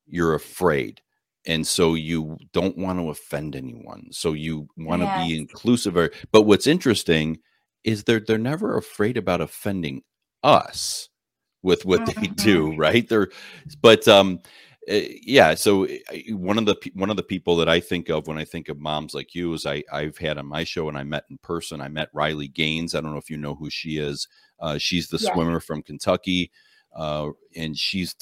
You're 0.07 0.35
afraid. 0.35 1.01
And 1.47 1.67
so 1.67 1.95
you 1.95 2.37
don't 2.53 2.77
want 2.77 2.99
to 2.99 3.11
offend 3.11 3.55
anyone. 3.55 4.09
So 4.11 4.33
you 4.33 4.69
want 4.77 5.03
to 5.03 5.07
yes. 5.07 5.27
be 5.29 5.39
inclusive. 5.39 5.95
But 6.33 6.43
what's 6.43 6.67
interesting 6.67 7.39
is 7.85 8.03
they're 8.03 8.21
they're 8.21 8.39
never 8.39 8.77
afraid 8.77 9.17
about 9.17 9.41
offending 9.41 10.03
us 10.43 11.09
with 11.63 11.85
what 11.85 12.01
mm-hmm. 12.07 12.21
they 12.21 12.27
do, 12.29 12.75
right? 12.77 13.09
They're 13.09 13.29
but 13.81 14.09
um 14.09 14.41
Eh, 14.89 15.19
yeah 15.23 15.53
so 15.55 15.85
eh, 15.85 15.99
one 16.31 16.59
of 16.59 16.65
the 16.67 16.77
one 16.95 17.11
of 17.11 17.17
the 17.17 17.23
people 17.23 17.57
that 17.57 17.69
i 17.69 17.81
think 17.81 18.09
of 18.09 18.29
when 18.29 18.39
i 18.39 18.45
think 18.45 18.69
of 18.69 18.79
moms 18.79 19.15
like 19.15 19.35
you 19.35 19.53
is 19.53 19.67
i 19.67 19.83
i've 19.93 20.17
had 20.17 20.39
on 20.39 20.47
my 20.47 20.63
show 20.63 20.89
and 20.89 20.97
i 20.97 21.03
met 21.03 21.25
in 21.29 21.37
person 21.39 21.81
i 21.81 21.89
met 21.89 22.09
riley 22.13 22.47
gaines 22.47 22.95
i 22.95 23.01
don't 23.01 23.11
know 23.11 23.19
if 23.19 23.29
you 23.29 23.37
know 23.37 23.57
who 23.57 23.69
she 23.69 23.99
is 23.99 24.29
uh, 24.61 24.79
she's 24.79 25.09
the 25.09 25.19
yeah. 25.19 25.33
swimmer 25.33 25.59
from 25.59 25.83
kentucky 25.83 26.53
uh, 26.95 27.31
and 27.57 27.77
she's 27.77 28.15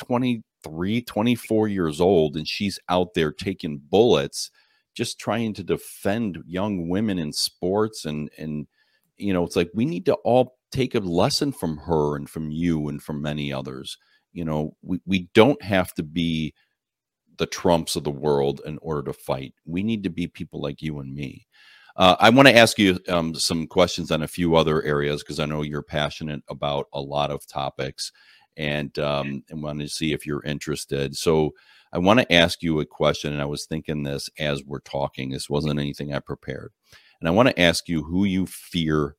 23 0.65 1.03
24 1.03 1.69
years 1.69 2.01
old 2.01 2.37
and 2.37 2.49
she's 2.49 2.79
out 2.89 3.15
there 3.15 3.33
taking 3.33 3.81
bullets 3.91 4.51
just 4.95 5.19
trying 5.19 5.53
to 5.55 5.63
defend 5.63 6.43
young 6.47 6.89
women 6.89 7.19
in 7.19 7.33
sports 7.33 8.05
and 8.05 8.31
and 8.39 8.67
you 9.17 9.33
know 9.33 9.45
it's 9.45 9.57
like 9.57 9.71
we 9.75 9.85
need 9.85 10.07
to 10.07 10.15
all 10.25 10.57
take 10.71 10.95
a 10.95 11.01
lesson 11.01 11.53
from 11.53 11.77
her 11.77 12.17
and 12.17 12.29
from 12.29 12.51
you 12.51 12.89
and 12.89 13.03
from 13.03 13.23
many 13.23 13.53
others. 13.53 13.99
You 14.33 14.45
know 14.45 14.77
we, 14.83 15.01
we 15.07 15.29
don't 15.35 15.61
have 15.63 15.93
to 15.95 16.03
be 16.03 16.55
the 17.37 17.47
trumps 17.47 17.97
of 17.97 18.05
the 18.05 18.11
world 18.11 18.61
in 18.65 18.79
order 18.79 19.03
to 19.03 19.13
fight. 19.13 19.55
We 19.65 19.83
need 19.83 20.05
to 20.05 20.11
be 20.11 20.27
people 20.27 20.61
like 20.61 20.83
you 20.83 21.01
and 21.01 21.15
me. 21.15 21.47
Uh, 21.97 22.17
i 22.19 22.29
want 22.29 22.49
to 22.49 22.57
ask 22.57 22.77
you 22.77 22.99
um, 23.09 23.37
some 23.37 23.69
questions 23.69 24.11
on 24.11 24.23
a 24.23 24.27
few 24.27 24.57
other 24.57 24.83
areas 24.83 25.23
because 25.23 25.39
i 25.39 25.47
know 25.47 25.63
you're 25.63 25.81
passionate 25.81 26.43
about 26.49 26.87
a 26.93 27.01
lot 27.01 27.31
of 27.31 27.47
topics 27.47 28.11
and 28.57 28.99
um, 28.99 29.43
and 29.51 29.63
want 29.63 29.81
to 29.81 29.89
see 29.89 30.13
if 30.13 30.27
you're 30.27 30.45
interested 30.45 31.17
so 31.17 31.53
i 31.93 31.99
want 31.99 32.21
to 32.21 32.33
ask 32.33 32.63
you 32.63 32.81
a 32.81 32.87
question 32.87 33.33
and 33.33 33.43
i 33.43 33.47
was 33.47 33.67
thinking 33.67 34.03
this 34.03 34.29
as 34.39 34.63
we're 34.65 34.81
talking 34.81 35.31
this 35.31 35.51
wasn't 35.51 35.79
anything 35.79 36.13
i 36.15 36.19
prepared 36.19 36.73
and 37.21 37.29
i 37.29 37.33
want 37.33 37.49
to 37.49 37.61
ask 37.61 37.89
you 37.89 38.03
who 38.03 38.25
you 38.25 38.47
fear 38.47 39.17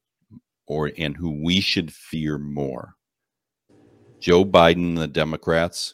or 0.67 0.91
and 0.97 1.15
who 1.17 1.43
we 1.43 1.59
should 1.59 1.93
fear 1.93 2.37
more 2.37 2.95
Joe 4.25 4.43
Biden, 4.43 4.97
the 4.97 5.07
Democrats, 5.07 5.93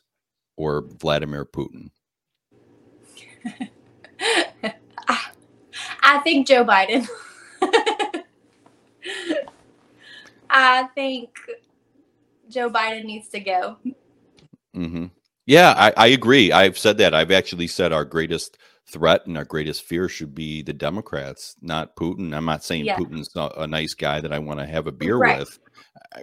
or 0.56 0.86
Vladimir 1.00 1.44
Putin? 1.44 1.90
I 6.02 6.20
think 6.20 6.48
Joe 6.48 6.64
Biden. 6.64 7.08
I 10.50 10.88
think 10.96 11.38
Joe 12.52 12.70
Biden 12.70 13.06
needs 13.06 13.30
to 13.30 13.40
go. 13.40 13.78
Mm-hmm. 14.76 15.06
Yeah, 15.46 15.74
I, 15.76 15.94
I 15.98 16.08
agree. 16.08 16.52
I've 16.52 16.78
said 16.78 16.98
that. 17.00 17.14
I've 17.14 17.32
actually 17.32 17.68
said 17.68 17.92
our 17.92 18.06
greatest 18.06 18.58
threat 18.88 19.26
and 19.26 19.38
our 19.38 19.46
greatest 19.46 19.84
fear 19.84 20.08
should 20.08 20.36
be 20.36 20.62
the 20.62 20.74
Democrats, 20.74 21.56
not 21.62 21.96
Putin. 21.96 22.36
I'm 22.36 22.46
not 22.46 22.64
saying 22.64 22.86
yeah. 22.86 22.98
Putin's 22.98 23.30
a 23.36 23.68
nice 23.68 23.94
guy 23.94 24.22
that 24.22 24.34
I 24.34 24.40
want 24.40 24.60
to 24.60 24.66
have 24.66 24.88
a 24.88 24.92
beer 24.92 25.18
right. 25.18 25.40
with. 25.40 25.60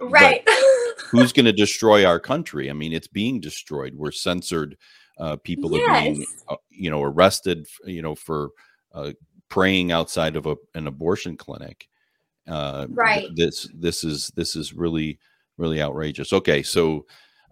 Right. 0.01 0.47
who's 1.09 1.33
going 1.33 1.45
to 1.45 1.53
destroy 1.53 2.05
our 2.05 2.19
country? 2.19 2.69
I 2.69 2.73
mean, 2.73 2.93
it's 2.93 3.07
being 3.07 3.39
destroyed. 3.39 3.95
We're 3.95 4.11
censored. 4.11 4.77
Uh, 5.17 5.35
people 5.37 5.75
yes. 5.75 5.89
are 5.89 6.01
being, 6.01 6.25
uh, 6.47 6.55
you 6.69 6.89
know, 6.89 7.03
arrested, 7.03 7.67
you 7.85 8.01
know, 8.01 8.15
for 8.15 8.51
uh, 8.93 9.11
praying 9.49 9.91
outside 9.91 10.35
of 10.35 10.45
a, 10.45 10.55
an 10.75 10.87
abortion 10.87 11.35
clinic. 11.35 11.87
Uh, 12.47 12.87
right. 12.89 13.27
This 13.35 13.69
this 13.75 14.03
is 14.03 14.31
this 14.35 14.55
is 14.55 14.73
really 14.73 15.19
really 15.59 15.81
outrageous. 15.81 16.33
Okay, 16.33 16.63
so 16.63 17.05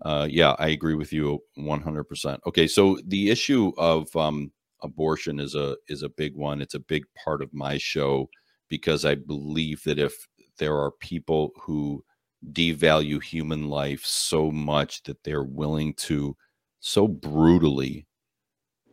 uh, 0.04 0.28
yeah, 0.30 0.56
I 0.58 0.70
agree 0.70 0.96
with 0.96 1.14
you 1.14 1.40
100%. 1.58 2.40
Okay, 2.48 2.68
so 2.68 2.98
the 3.06 3.30
issue 3.30 3.72
of 3.78 4.14
um, 4.16 4.52
abortion 4.82 5.40
is 5.40 5.56
a 5.56 5.76
is 5.88 6.04
a 6.04 6.10
big 6.10 6.36
one. 6.36 6.62
It's 6.62 6.76
a 6.76 6.80
big 6.80 7.04
part 7.24 7.42
of 7.42 7.54
my 7.54 7.78
show 7.78 8.30
because 8.70 9.06
I 9.06 9.16
believe 9.16 9.84
that 9.84 10.00
if 10.00 10.28
there 10.58 10.76
are 10.76 10.92
people 10.92 11.52
who 11.60 12.04
devalue 12.52 13.22
human 13.22 13.70
life 13.70 14.06
so 14.06 14.52
much 14.52 15.04
that 15.04 15.24
they're 15.24 15.44
willing 15.44 15.94
to 15.96 16.36
so 16.80 17.08
brutally 17.08 18.06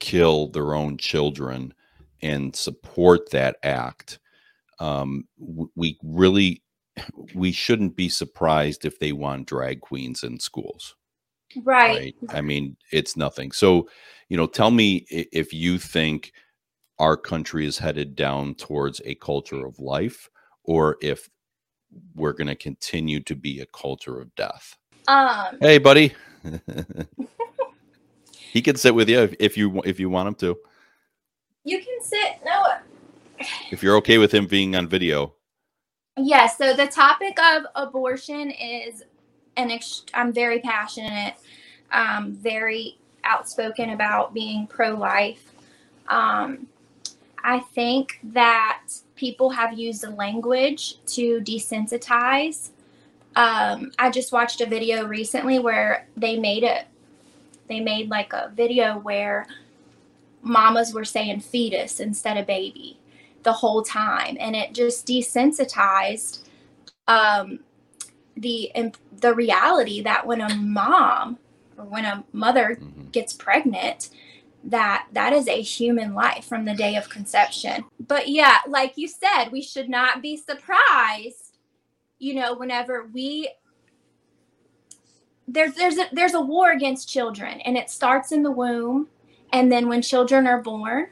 kill 0.01 0.49
their 0.49 0.75
own 0.75 0.97
children 0.97 1.73
and 2.23 2.57
support 2.57 3.31
that 3.31 3.57
act 3.63 4.19
um, 4.81 5.25
we 5.77 5.97
really 6.03 6.64
we 7.35 7.53
shouldn't 7.53 7.97
be 7.97 8.09
surprised 8.09 8.85
if 8.85 8.99
they 8.99 9.13
want 9.13 9.47
drag 9.47 9.81
queens 9.81 10.23
in 10.23 10.39
schools 10.39 10.95
right. 11.63 11.97
right 11.97 12.15
i 12.31 12.41
mean 12.41 12.77
it's 12.93 13.17
nothing 13.17 13.51
so 13.51 13.89
you 14.29 14.37
know 14.37 14.47
tell 14.47 14.71
me 14.71 15.05
if 15.11 15.53
you 15.53 15.79
think 15.79 16.33
our 16.99 17.17
country 17.17 17.67
is 17.67 17.79
headed 17.79 18.15
down 18.15 18.55
towards 18.55 19.01
a 19.05 19.15
culture 19.17 19.67
of 19.67 19.79
life 19.81 20.31
or 20.65 20.97
if 21.01 21.29
we're 22.15 22.33
going 22.33 22.47
to 22.49 22.55
continue 22.55 23.21
to 23.21 23.35
be 23.35 23.61
a 23.61 23.67
culture 23.67 24.21
of 24.21 24.35
death. 24.35 24.77
Um, 25.09 25.59
hey, 25.61 25.79
buddy. 25.79 26.13
he 28.53 28.63
can 28.63 28.77
sit 28.77 28.95
with 28.95 29.09
you 29.09 29.31
if 29.39 29.57
you 29.57 29.83
if 29.85 30.01
you 30.01 30.11
want 30.11 30.29
him 30.29 30.35
to. 30.37 30.59
You 31.65 31.79
can 31.79 32.03
sit. 32.03 32.41
No. 32.45 32.65
If 33.71 33.83
you're 33.83 33.97
okay 33.97 34.19
with 34.19 34.33
him 34.33 34.47
being 34.47 34.77
on 34.77 34.89
video. 34.89 35.35
Yes. 36.17 36.57
Yeah, 36.61 36.73
so 36.73 36.77
the 36.77 36.87
topic 36.87 37.39
of 37.41 37.65
abortion 37.75 38.51
is 38.51 39.03
an. 39.57 39.71
Ex- 39.71 40.05
I'm 40.15 40.33
very 40.33 40.61
passionate. 40.61 41.35
Um, 41.93 42.33
very 42.33 42.99
outspoken 43.25 43.91
about 43.91 44.35
being 44.35 44.67
pro-life. 44.67 45.53
Um, 46.09 46.67
I 47.43 47.61
think 47.61 48.21
that 48.25 48.83
people 49.17 49.51
have 49.51 49.79
used 49.79 50.03
the 50.03 50.11
language 50.11 50.97
to 51.07 51.41
desensitize. 51.41 52.71
Um, 53.37 53.93
I 53.99 54.11
just 54.11 54.33
watched 54.33 54.61
a 54.61 54.67
video 54.67 55.07
recently 55.07 55.59
where 55.59 56.07
they 56.17 56.39
made 56.39 56.65
it. 56.65 56.87
They 57.69 57.81
made 57.81 58.09
like 58.11 58.33
a 58.33 58.53
video 58.55 58.99
where 58.99 59.47
mamas 60.43 60.93
were 60.95 61.05
saying 61.05 61.41
fetus 61.41 62.01
instead 62.01 62.37
of 62.37 62.47
baby 62.47 62.99
the 63.45 63.53
whole 63.53 63.83
time 63.83 64.37
and 64.41 64.57
it 64.57 64.75
just 64.75 65.07
desensitized 65.07 66.41
um, 67.07 67.61
the 68.37 68.73
the 69.21 69.35
reality 69.35 70.03
that 70.03 70.27
when 70.27 70.41
a 70.41 70.55
mom 70.57 71.39
or 71.79 71.85
when 71.85 72.05
a 72.05 72.25
mother 72.33 72.77
mm-hmm. 72.81 73.09
gets 73.11 73.33
pregnant 73.33 74.11
that 74.65 75.07
that 75.13 75.33
is 75.33 75.47
a 75.47 75.61
human 75.61 76.15
life 76.15 76.45
from 76.45 76.65
the 76.65 76.75
day 76.75 76.97
of 76.97 77.09
conception 77.09 77.85
but 78.09 78.29
yeah 78.29 78.59
like 78.67 78.97
you 78.97 79.07
said 79.07 79.51
we 79.51 79.63
should 79.63 79.89
not 79.89 80.23
be 80.23 80.37
surprised 80.37 81.59
you 82.19 82.35
know 82.35 82.55
whenever 82.55 83.07
we 83.13 83.49
there's 85.47 85.75
there's 85.75 85.99
a, 85.99 86.07
there's 86.13 86.35
a 86.35 86.41
war 86.41 86.73
against 86.73 87.09
children 87.09 87.61
and 87.61 87.77
it 87.77 87.91
starts 87.91 88.33
in 88.33 88.43
the 88.43 88.51
womb 88.51 89.07
and 89.53 89.71
then 89.71 89.89
when 89.89 90.01
children 90.01 90.47
are 90.47 90.63
born 90.63 91.09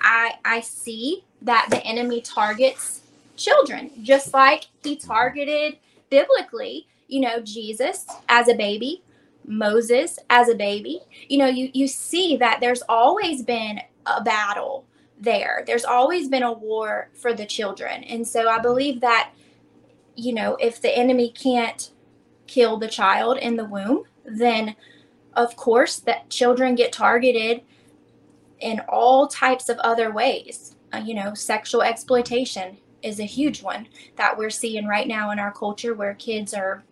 i 0.00 0.34
i 0.44 0.60
see 0.60 1.24
that 1.46 1.66
the 1.70 1.82
enemy 1.84 2.20
targets 2.20 3.00
children 3.36 3.90
just 4.02 4.34
like 4.34 4.66
he 4.82 4.96
targeted 4.96 5.78
biblically 6.10 6.86
you 7.08 7.20
know 7.20 7.40
jesus 7.40 8.06
as 8.28 8.48
a 8.48 8.54
baby 8.54 9.02
moses 9.46 10.18
as 10.28 10.48
a 10.48 10.54
baby. 10.54 11.00
You 11.28 11.38
know 11.38 11.46
you 11.46 11.70
you 11.72 11.88
see 11.88 12.36
that 12.38 12.60
there's 12.60 12.82
always 12.88 13.42
been 13.42 13.80
a 14.06 14.22
battle 14.22 14.84
there. 15.18 15.64
There's 15.66 15.84
always 15.84 16.28
been 16.28 16.42
a 16.42 16.52
war 16.52 17.08
for 17.14 17.32
the 17.32 17.46
children. 17.46 18.04
And 18.04 18.26
so 18.26 18.48
i 18.48 18.58
believe 18.58 19.00
that 19.00 19.30
you 20.14 20.32
know 20.32 20.56
if 20.60 20.80
the 20.80 20.96
enemy 20.96 21.30
can't 21.30 21.90
kill 22.46 22.76
the 22.76 22.88
child 22.88 23.38
in 23.38 23.56
the 23.56 23.64
womb, 23.64 24.04
then 24.24 24.76
of 25.34 25.56
course 25.56 25.98
that 26.00 26.30
children 26.30 26.74
get 26.74 26.92
targeted 26.92 27.62
in 28.60 28.80
all 28.88 29.26
types 29.26 29.68
of 29.68 29.78
other 29.80 30.10
ways. 30.10 30.75
Uh, 30.92 31.02
you 31.04 31.14
know, 31.14 31.34
sexual 31.34 31.82
exploitation 31.82 32.76
is 33.02 33.20
a 33.20 33.24
huge 33.24 33.62
one 33.62 33.86
that 34.16 34.36
we're 34.36 34.50
seeing 34.50 34.86
right 34.86 35.06
now 35.08 35.30
in 35.30 35.38
our 35.38 35.52
culture 35.52 35.94
where 35.94 36.14
kids 36.14 36.54
are 36.54 36.84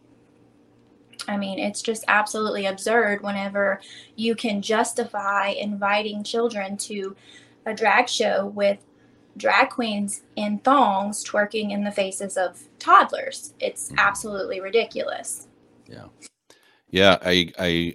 I 1.28 1.36
mean, 1.36 1.58
it's 1.58 1.80
just 1.80 2.04
absolutely 2.08 2.66
absurd 2.66 3.22
whenever 3.22 3.80
you 4.16 4.34
can 4.34 4.60
justify 4.60 5.48
inviting 5.48 6.22
children 6.22 6.76
to 6.78 7.16
a 7.66 7.74
drag 7.74 8.08
show 8.08 8.46
with 8.46 8.78
drag 9.36 9.70
queens 9.70 10.22
in 10.36 10.58
thongs 10.58 11.24
twerking 11.24 11.72
in 11.72 11.84
the 11.84 11.90
faces 11.90 12.36
of 12.36 12.62
toddlers. 12.78 13.54
It's 13.58 13.86
mm-hmm. 13.86 13.98
absolutely 13.98 14.60
ridiculous. 14.60 15.48
Yeah. 15.88 16.06
Yeah, 16.90 17.18
I 17.22 17.52
I 17.58 17.94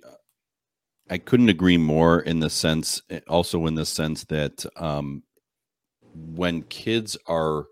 I 1.09 1.17
couldn't 1.17 1.49
agree 1.49 1.77
more 1.77 2.21
in 2.21 2.39
the 2.39 2.49
sense 2.49 3.01
also 3.27 3.65
in 3.67 3.75
the 3.75 3.85
sense 3.85 4.25
that 4.25 4.65
um 4.75 5.23
when 6.13 6.63
kids 6.63 7.17
are 7.27 7.65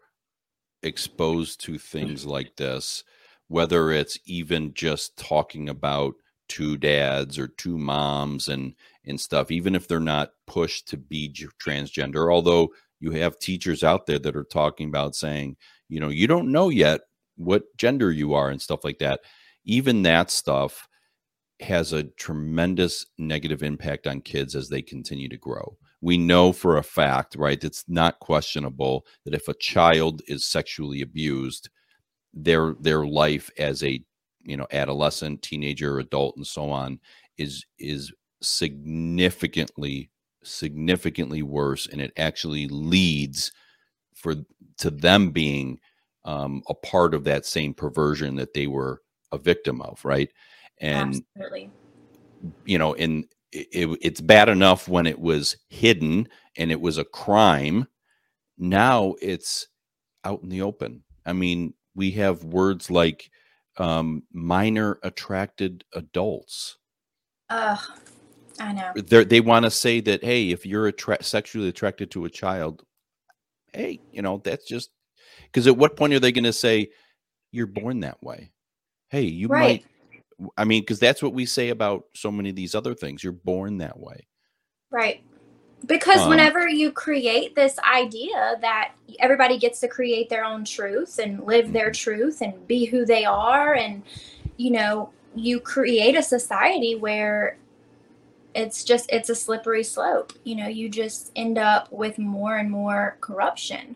exposed 0.83 1.61
to 1.61 1.77
things 1.77 2.21
mm-hmm. 2.21 2.31
like 2.31 2.55
this, 2.55 3.03
whether 3.47 3.91
it's 3.91 4.19
even 4.25 4.73
just 4.73 5.17
talking 5.17 5.69
about 5.69 6.15
two 6.49 6.77
dads 6.77 7.37
or 7.37 7.47
two 7.47 7.77
moms 7.77 8.47
and 8.47 8.73
and 9.03 9.19
stuff 9.19 9.51
even 9.51 9.75
if 9.75 9.85
they're 9.85 9.99
not 9.99 10.31
pushed 10.47 10.87
to 10.87 10.95
be 10.95 11.29
transgender 11.61 12.33
although 12.33 12.71
you 12.99 13.11
have 13.11 13.39
teachers 13.39 13.83
out 13.83 14.05
there 14.05 14.19
that 14.19 14.35
are 14.35 14.43
talking 14.43 14.87
about 14.87 15.15
saying, 15.15 15.55
you 15.89 15.99
know, 15.99 16.09
you 16.09 16.27
don't 16.27 16.51
know 16.51 16.69
yet 16.69 17.01
what 17.35 17.63
gender 17.77 18.11
you 18.11 18.33
are 18.33 18.49
and 18.49 18.61
stuff 18.61 18.83
like 18.83 18.99
that. 18.99 19.21
Even 19.65 20.01
that 20.03 20.31
stuff 20.31 20.87
has 21.59 21.93
a 21.93 22.03
tremendous 22.03 23.05
negative 23.17 23.63
impact 23.63 24.07
on 24.07 24.21
kids 24.21 24.55
as 24.55 24.69
they 24.69 24.81
continue 24.81 25.29
to 25.29 25.37
grow. 25.37 25.77
We 26.01 26.17
know 26.17 26.53
for 26.53 26.77
a 26.77 26.83
fact, 26.83 27.35
right? 27.35 27.63
It's 27.63 27.83
not 27.87 28.19
questionable 28.19 29.05
that 29.25 29.33
if 29.33 29.47
a 29.47 29.55
child 29.55 30.21
is 30.27 30.45
sexually 30.45 31.01
abused, 31.01 31.69
their 32.33 32.75
their 32.79 33.05
life 33.05 33.49
as 33.57 33.83
a 33.83 34.03
you 34.43 34.57
know 34.57 34.67
adolescent, 34.71 35.41
teenager, 35.41 35.99
adult, 35.99 36.37
and 36.37 36.45
so 36.45 36.69
on 36.69 36.99
is 37.37 37.65
is 37.79 38.13
significantly 38.41 40.09
significantly 40.43 41.41
worse 41.41 41.87
and 41.87 41.99
it 41.99 42.13
actually 42.17 42.67
leads 42.67 43.51
for 44.15 44.35
to 44.77 44.89
them 44.89 45.31
being 45.31 45.79
um, 46.25 46.61
a 46.69 46.73
part 46.73 47.13
of 47.13 47.23
that 47.23 47.45
same 47.45 47.73
perversion 47.73 48.35
that 48.35 48.53
they 48.53 48.67
were 48.67 49.01
a 49.31 49.37
victim 49.37 49.81
of 49.81 50.03
right 50.05 50.29
and 50.79 51.23
Absolutely. 51.37 51.69
you 52.65 52.77
know 52.77 52.93
and 52.93 53.25
it, 53.71 53.97
it's 54.01 54.21
bad 54.21 54.49
enough 54.49 54.87
when 54.87 55.07
it 55.07 55.19
was 55.19 55.57
hidden 55.69 56.27
and 56.57 56.71
it 56.71 56.81
was 56.81 56.97
a 56.97 57.05
crime 57.05 57.87
now 58.57 59.15
it's 59.21 59.67
out 60.23 60.41
in 60.43 60.49
the 60.49 60.61
open 60.61 61.03
i 61.25 61.33
mean 61.33 61.73
we 61.95 62.11
have 62.11 62.43
words 62.43 62.91
like 62.91 63.29
um, 63.79 64.23
minor 64.33 64.97
attracted 65.03 65.83
adults 65.93 66.77
uh, 67.49 67.77
I 68.59 68.73
know. 68.73 68.91
They're, 68.95 69.25
they 69.25 69.39
want 69.39 69.65
to 69.65 69.71
say 69.71 69.99
that, 70.01 70.23
hey, 70.23 70.49
if 70.51 70.65
you're 70.65 70.87
attra- 70.87 71.23
sexually 71.23 71.69
attracted 71.69 72.11
to 72.11 72.25
a 72.25 72.29
child, 72.29 72.83
hey, 73.73 73.99
you 74.11 74.21
know, 74.21 74.41
that's 74.43 74.67
just 74.67 74.89
because 75.45 75.67
at 75.67 75.77
what 75.77 75.95
point 75.95 76.13
are 76.13 76.19
they 76.19 76.31
going 76.31 76.43
to 76.43 76.53
say 76.53 76.89
you're 77.51 77.67
born 77.67 78.01
that 78.01 78.21
way? 78.23 78.51
Hey, 79.09 79.23
you 79.23 79.47
right. 79.47 79.61
might. 79.61 79.85
I 80.55 80.65
mean, 80.65 80.81
because 80.81 80.99
that's 80.99 81.21
what 81.21 81.33
we 81.33 81.45
say 81.45 81.69
about 81.69 82.05
so 82.13 82.31
many 82.31 82.49
of 82.49 82.55
these 82.55 82.75
other 82.75 82.93
things. 82.93 83.23
You're 83.23 83.33
born 83.33 83.79
that 83.79 83.99
way. 83.99 84.27
Right. 84.91 85.23
Because 85.85 86.21
um, 86.21 86.29
whenever 86.29 86.67
you 86.67 86.91
create 86.91 87.55
this 87.55 87.77
idea 87.79 88.57
that 88.61 88.93
everybody 89.19 89.57
gets 89.57 89.79
to 89.81 89.87
create 89.87 90.29
their 90.29 90.43
own 90.43 90.65
truth 90.65 91.19
and 91.19 91.43
live 91.45 91.65
mm-hmm. 91.65 91.73
their 91.73 91.91
truth 91.91 92.41
and 92.41 92.67
be 92.67 92.85
who 92.85 93.05
they 93.05 93.25
are, 93.25 93.73
and, 93.73 94.03
you 94.57 94.71
know, 94.71 95.11
you 95.35 95.59
create 95.59 96.15
a 96.15 96.23
society 96.23 96.95
where 96.95 97.57
it's 98.55 98.83
just 98.83 99.07
it's 99.11 99.29
a 99.29 99.35
slippery 99.35 99.83
slope 99.83 100.33
you 100.43 100.55
know 100.55 100.67
you 100.67 100.89
just 100.89 101.31
end 101.35 101.59
up 101.59 101.91
with 101.91 102.17
more 102.17 102.57
and 102.57 102.71
more 102.71 103.17
corruption 103.21 103.95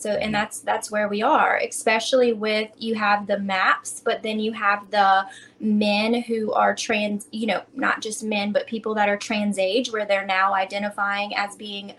so 0.00 0.10
and 0.10 0.22
mm-hmm. 0.22 0.32
that's 0.32 0.60
that's 0.60 0.90
where 0.90 1.08
we 1.08 1.22
are 1.22 1.58
especially 1.58 2.32
with 2.32 2.70
you 2.78 2.94
have 2.94 3.26
the 3.26 3.38
MAPS 3.38 4.02
but 4.04 4.22
then 4.22 4.40
you 4.40 4.52
have 4.52 4.90
the 4.90 5.26
men 5.60 6.22
who 6.22 6.52
are 6.52 6.74
trans 6.74 7.28
you 7.32 7.46
know 7.46 7.62
not 7.74 8.00
just 8.00 8.22
men 8.22 8.52
but 8.52 8.66
people 8.66 8.94
that 8.94 9.08
are 9.08 9.16
trans 9.16 9.58
age 9.58 9.92
where 9.92 10.06
they're 10.06 10.26
now 10.26 10.54
identifying 10.54 11.34
as 11.36 11.56
being 11.56 11.94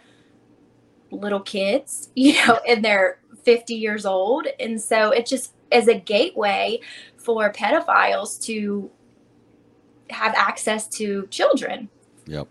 little 1.12 1.42
kids 1.42 2.10
you 2.16 2.34
know 2.46 2.60
and 2.68 2.84
they're 2.84 3.20
50 3.44 3.74
years 3.74 4.06
old 4.06 4.48
and 4.60 4.80
so 4.80 5.12
it 5.12 5.26
just 5.26 5.54
is 5.72 5.88
a 5.88 5.96
gateway 5.96 6.80
for 7.18 7.52
pedophiles 7.52 8.42
to 8.46 8.90
have 10.12 10.34
access 10.36 10.88
to 10.88 11.28
children. 11.28 11.90
Yep. 12.26 12.48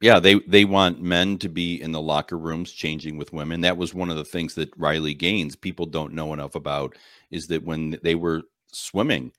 Yeah, 0.00 0.20
they 0.20 0.34
they 0.46 0.64
want 0.64 1.02
men 1.02 1.38
to 1.38 1.48
be 1.48 1.80
in 1.80 1.90
the 1.92 2.00
locker 2.00 2.38
rooms 2.38 2.70
changing 2.72 3.16
with 3.16 3.32
women. 3.32 3.62
That 3.62 3.76
was 3.76 3.94
one 3.94 4.10
of 4.10 4.16
the 4.16 4.24
things 4.24 4.54
that 4.54 4.70
Riley 4.76 5.14
Gaines 5.14 5.56
people 5.56 5.86
don't 5.86 6.12
know 6.14 6.32
enough 6.32 6.54
about 6.54 6.96
is 7.30 7.48
that 7.48 7.64
when 7.64 7.98
they 8.04 8.14
were 8.14 8.42
swimming 8.72 9.32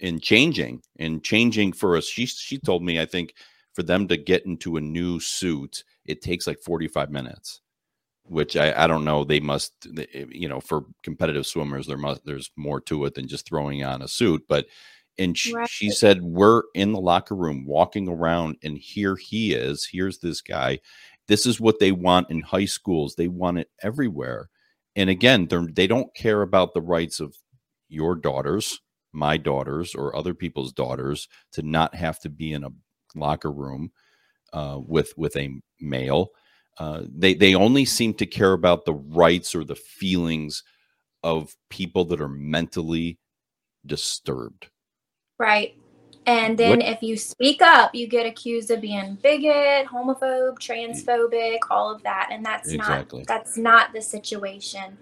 and 0.00 0.22
changing 0.22 0.82
and 0.98 1.22
changing 1.24 1.72
for 1.72 1.96
us, 1.96 2.06
she 2.06 2.26
she 2.26 2.58
told 2.58 2.84
me 2.84 3.00
I 3.00 3.06
think 3.06 3.34
for 3.72 3.82
them 3.82 4.06
to 4.08 4.16
get 4.16 4.46
into 4.46 4.76
a 4.76 4.80
new 4.80 5.18
suit, 5.18 5.82
it 6.04 6.22
takes 6.22 6.46
like 6.46 6.60
45 6.60 7.10
minutes 7.10 7.60
which 8.26 8.56
I, 8.56 8.84
I 8.84 8.86
don't 8.86 9.04
know 9.04 9.24
they 9.24 9.40
must 9.40 9.86
eh, 9.98 10.24
you 10.30 10.48
know 10.48 10.60
for 10.60 10.84
competitive 11.02 11.46
swimmers 11.46 11.86
there 11.86 11.98
must 11.98 12.24
there's 12.24 12.50
more 12.56 12.80
to 12.82 13.04
it 13.04 13.14
than 13.14 13.28
just 13.28 13.46
throwing 13.48 13.84
on 13.84 14.02
a 14.02 14.08
suit 14.08 14.44
but 14.48 14.66
and 15.18 15.36
she, 15.36 15.54
right. 15.54 15.68
she 15.68 15.90
said 15.90 16.22
we're 16.22 16.62
in 16.74 16.92
the 16.92 17.00
locker 17.00 17.36
room 17.36 17.66
walking 17.66 18.08
around 18.08 18.56
and 18.62 18.76
here 18.78 19.16
he 19.16 19.54
is 19.54 19.86
here's 19.90 20.18
this 20.18 20.40
guy. 20.40 20.80
This 21.28 21.46
is 21.46 21.60
what 21.60 21.78
they 21.78 21.92
want 21.92 22.30
in 22.30 22.40
high 22.40 22.64
schools. 22.66 23.14
They 23.14 23.28
want 23.28 23.58
it 23.58 23.70
everywhere. 23.82 24.50
And 24.96 25.08
again 25.10 25.46
they're, 25.46 25.66
they 25.66 25.86
don't 25.86 26.14
care 26.14 26.42
about 26.42 26.74
the 26.74 26.82
rights 26.82 27.20
of 27.20 27.36
your 27.88 28.14
daughters 28.14 28.80
my 29.14 29.36
daughters 29.36 29.94
or 29.94 30.14
other 30.14 30.34
people's 30.34 30.72
daughters 30.72 31.28
to 31.52 31.62
not 31.62 31.94
have 31.94 32.18
to 32.20 32.28
be 32.28 32.52
in 32.52 32.64
a 32.64 32.70
locker 33.14 33.52
room 33.52 33.92
uh, 34.52 34.78
with 34.84 35.16
with 35.16 35.36
a 35.36 35.50
male. 35.80 36.30
Uh, 36.78 37.02
they 37.08 37.34
they 37.34 37.54
only 37.54 37.84
seem 37.84 38.12
to 38.14 38.26
care 38.26 38.52
about 38.52 38.84
the 38.84 38.94
rights 38.94 39.54
or 39.54 39.64
the 39.64 39.76
feelings 39.76 40.64
of 41.22 41.54
people 41.70 42.04
that 42.04 42.20
are 42.20 42.28
mentally 42.28 43.18
disturbed 43.86 44.68
Right. 45.38 45.74
And 46.26 46.56
then 46.56 46.78
what? 46.78 46.88
if 46.88 47.02
you 47.02 47.16
speak 47.16 47.60
up, 47.60 47.94
you 47.94 48.06
get 48.06 48.24
accused 48.24 48.70
of 48.70 48.80
being 48.80 49.18
bigot, 49.22 49.86
homophobe, 49.86 50.58
transphobic, 50.58 51.58
all 51.70 51.94
of 51.94 52.02
that. 52.02 52.28
And 52.30 52.44
that's 52.44 52.72
exactly. 52.72 53.20
not 53.20 53.28
that's 53.28 53.58
not 53.58 53.92
the 53.92 54.00
situation 54.00 54.96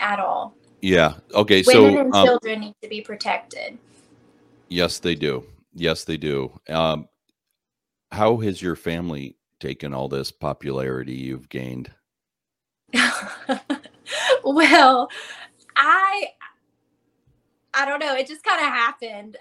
at 0.00 0.18
all. 0.18 0.54
Yeah. 0.82 1.14
Okay. 1.34 1.62
Women 1.66 1.94
so 1.94 2.00
and 2.00 2.14
um, 2.14 2.26
children 2.26 2.60
need 2.60 2.74
to 2.82 2.88
be 2.88 3.00
protected. 3.00 3.78
Yes, 4.68 4.98
they 4.98 5.14
do. 5.14 5.44
Yes, 5.72 6.04
they 6.04 6.16
do. 6.16 6.58
Um, 6.68 7.08
how 8.10 8.38
has 8.38 8.60
your 8.60 8.74
family 8.76 9.36
taken 9.60 9.94
all 9.94 10.08
this 10.08 10.32
popularity 10.32 11.14
you've 11.14 11.48
gained? 11.48 11.92
well, 14.44 15.08
I 15.76 16.28
I 17.74 17.84
don't 17.84 18.00
know. 18.00 18.14
It 18.14 18.26
just 18.26 18.42
kind 18.42 18.60
of 18.60 18.66
happened. 18.66 19.36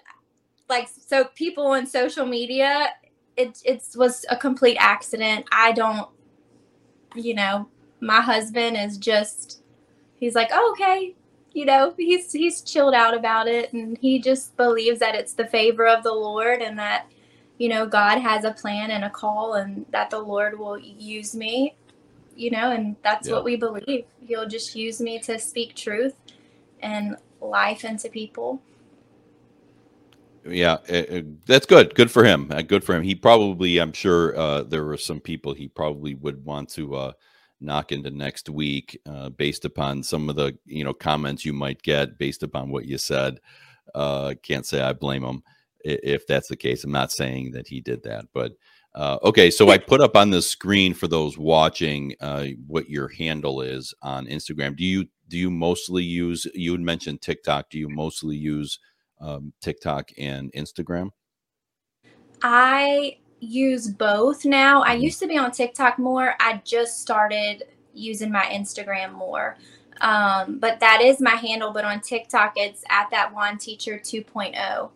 Like 0.67 0.88
so, 0.88 1.25
people 1.36 1.67
on 1.67 1.86
social 1.86 2.25
media, 2.25 2.89
it 3.38 3.62
it 3.63 3.84
was 3.95 4.25
a 4.30 4.38
complete 4.38 4.78
accident. 4.80 5.45
I 5.51 5.71
don't, 5.71 6.10
you 7.13 7.36
know, 7.36 7.69
my 7.99 8.21
husband 8.21 8.78
is 8.78 8.97
just 8.97 9.62
he's 10.15 10.36
like, 10.36 10.49
oh, 10.51 10.71
okay, 10.71 11.15
you 11.54 11.65
know, 11.65 11.93
he's 11.97 12.32
he's 12.32 12.62
chilled 12.62 12.93
out 12.93 13.15
about 13.15 13.47
it, 13.47 13.73
and 13.73 13.97
he 13.97 14.19
just 14.19 14.56
believes 14.58 14.99
that 14.99 15.15
it's 15.15 15.34
the 15.34 15.47
favor 15.47 15.88
of 15.88 16.04
the 16.04 16.13
Lord, 16.13 16.62
and 16.62 16.78
that 16.80 17.08
you 17.58 17.69
know 17.69 17.86
God 17.86 18.19
has 18.19 18.43
a 18.43 18.51
plan 18.51 18.91
and 18.91 19.06
a 19.06 19.10
call, 19.10 19.54
and 19.54 19.86
that 19.91 20.10
the 20.10 20.19
Lord 20.19 20.58
will 20.60 20.78
use 20.78 21.36
me, 21.36 21.75
you 22.36 22.51
know, 22.51 22.71
and 22.71 22.95
that's 23.04 23.28
yeah. 23.28 23.36
what 23.36 23.43
we 23.43 23.56
believe. 23.56 24.06
He'll 24.25 24.47
just 24.47 24.75
use 24.75 24.99
me 24.99 25.19
to 25.19 25.39
speak 25.39 25.75
truth 25.75 26.15
and 26.82 27.15
life 27.39 27.86
into 27.86 28.10
people. 28.10 28.62
Yeah, 30.46 30.74
uh, 30.90 31.22
that's 31.48 31.66
good. 31.66 31.96
Good 31.96 32.12
for 32.12 32.24
him. 32.24 32.52
Uh, 32.52 32.62
good 32.62 32.84
for 32.84 32.96
him. 32.96 33.02
He 33.02 33.16
probably, 33.16 33.80
I'm 33.80 33.94
sure, 33.94 34.38
uh, 34.38 34.64
there 34.64 34.84
were 34.86 34.98
some 34.98 35.20
people 35.20 35.54
he 35.54 35.68
probably 35.68 36.14
would 36.16 36.46
want 36.46 36.70
to 36.74 36.96
uh, 36.96 37.12
knock 37.60 37.92
into 37.92 38.12
next 38.12 38.50
week, 38.50 39.00
uh, 39.08 39.30
based 39.30 39.66
upon 39.66 40.04
some 40.04 40.30
of 40.30 40.36
the 40.36 40.58
you 40.66 40.84
know 40.84 40.94
comments 40.94 41.46
you 41.46 41.54
might 41.54 41.82
get 41.82 42.20
based 42.20 42.44
upon 42.44 42.70
what 42.70 42.86
you 42.86 42.98
said. 43.00 43.40
Uh, 43.96 44.36
can't 44.44 44.66
say 44.68 44.82
I 44.82 44.94
blame 44.94 45.24
him 45.24 45.42
if 45.84 46.28
that's 46.28 46.48
the 46.48 46.56
case. 46.58 46.84
I'm 46.84 46.92
not 46.92 47.12
saying 47.12 47.52
that 47.52 47.68
he 47.68 47.82
did 47.82 48.04
that, 48.04 48.26
but 48.34 48.54
okay. 48.96 49.50
So 49.50 49.70
I 49.70 49.80
put 49.80 50.02
up 50.02 50.16
on 50.16 50.30
the 50.30 50.44
screen 50.44 50.94
for 50.94 51.08
those 51.08 51.40
watching 51.40 52.14
what 52.68 52.88
your 52.88 53.08
handle 53.08 53.62
is 53.62 53.96
on 54.04 54.28
Instagram. 54.28 54.76
Do 54.78 54.84
you 54.84 55.08
do 55.28 55.38
you 55.40 55.50
mostly 55.50 56.04
use 56.04 56.46
you 56.54 56.74
had 56.74 56.82
mentioned 56.82 57.20
tiktok 57.20 57.70
do 57.72 57.80
you 57.80 57.90
mostly 57.90 58.36
use 58.36 58.78
um, 59.21 59.54
tiktok 59.62 60.12
and 60.17 60.51
instagram 60.54 61.10
i 62.41 63.17
use 63.39 63.88
both 63.88 64.45
now 64.45 64.82
i 64.84 64.93
mm-hmm. 64.93 65.04
used 65.04 65.19
to 65.19 65.28
be 65.28 65.38
on 65.38 65.51
tiktok 65.51 65.97
more 65.97 66.36
i 66.39 66.62
just 66.65 66.99
started 66.99 67.63
using 67.93 68.32
my 68.32 68.45
instagram 68.45 69.13
more 69.13 69.58
um, 70.01 70.60
but 70.60 70.78
that 70.82 71.01
is 71.01 71.21
my 71.21 71.36
handle 71.36 71.71
but 71.71 71.86
on 71.86 72.01
tiktok 72.01 72.54
it's 72.56 72.84
at 72.89 73.10
that 73.12 73.34
one 73.34 73.58
teacher 73.58 73.97
2.0 73.97 74.89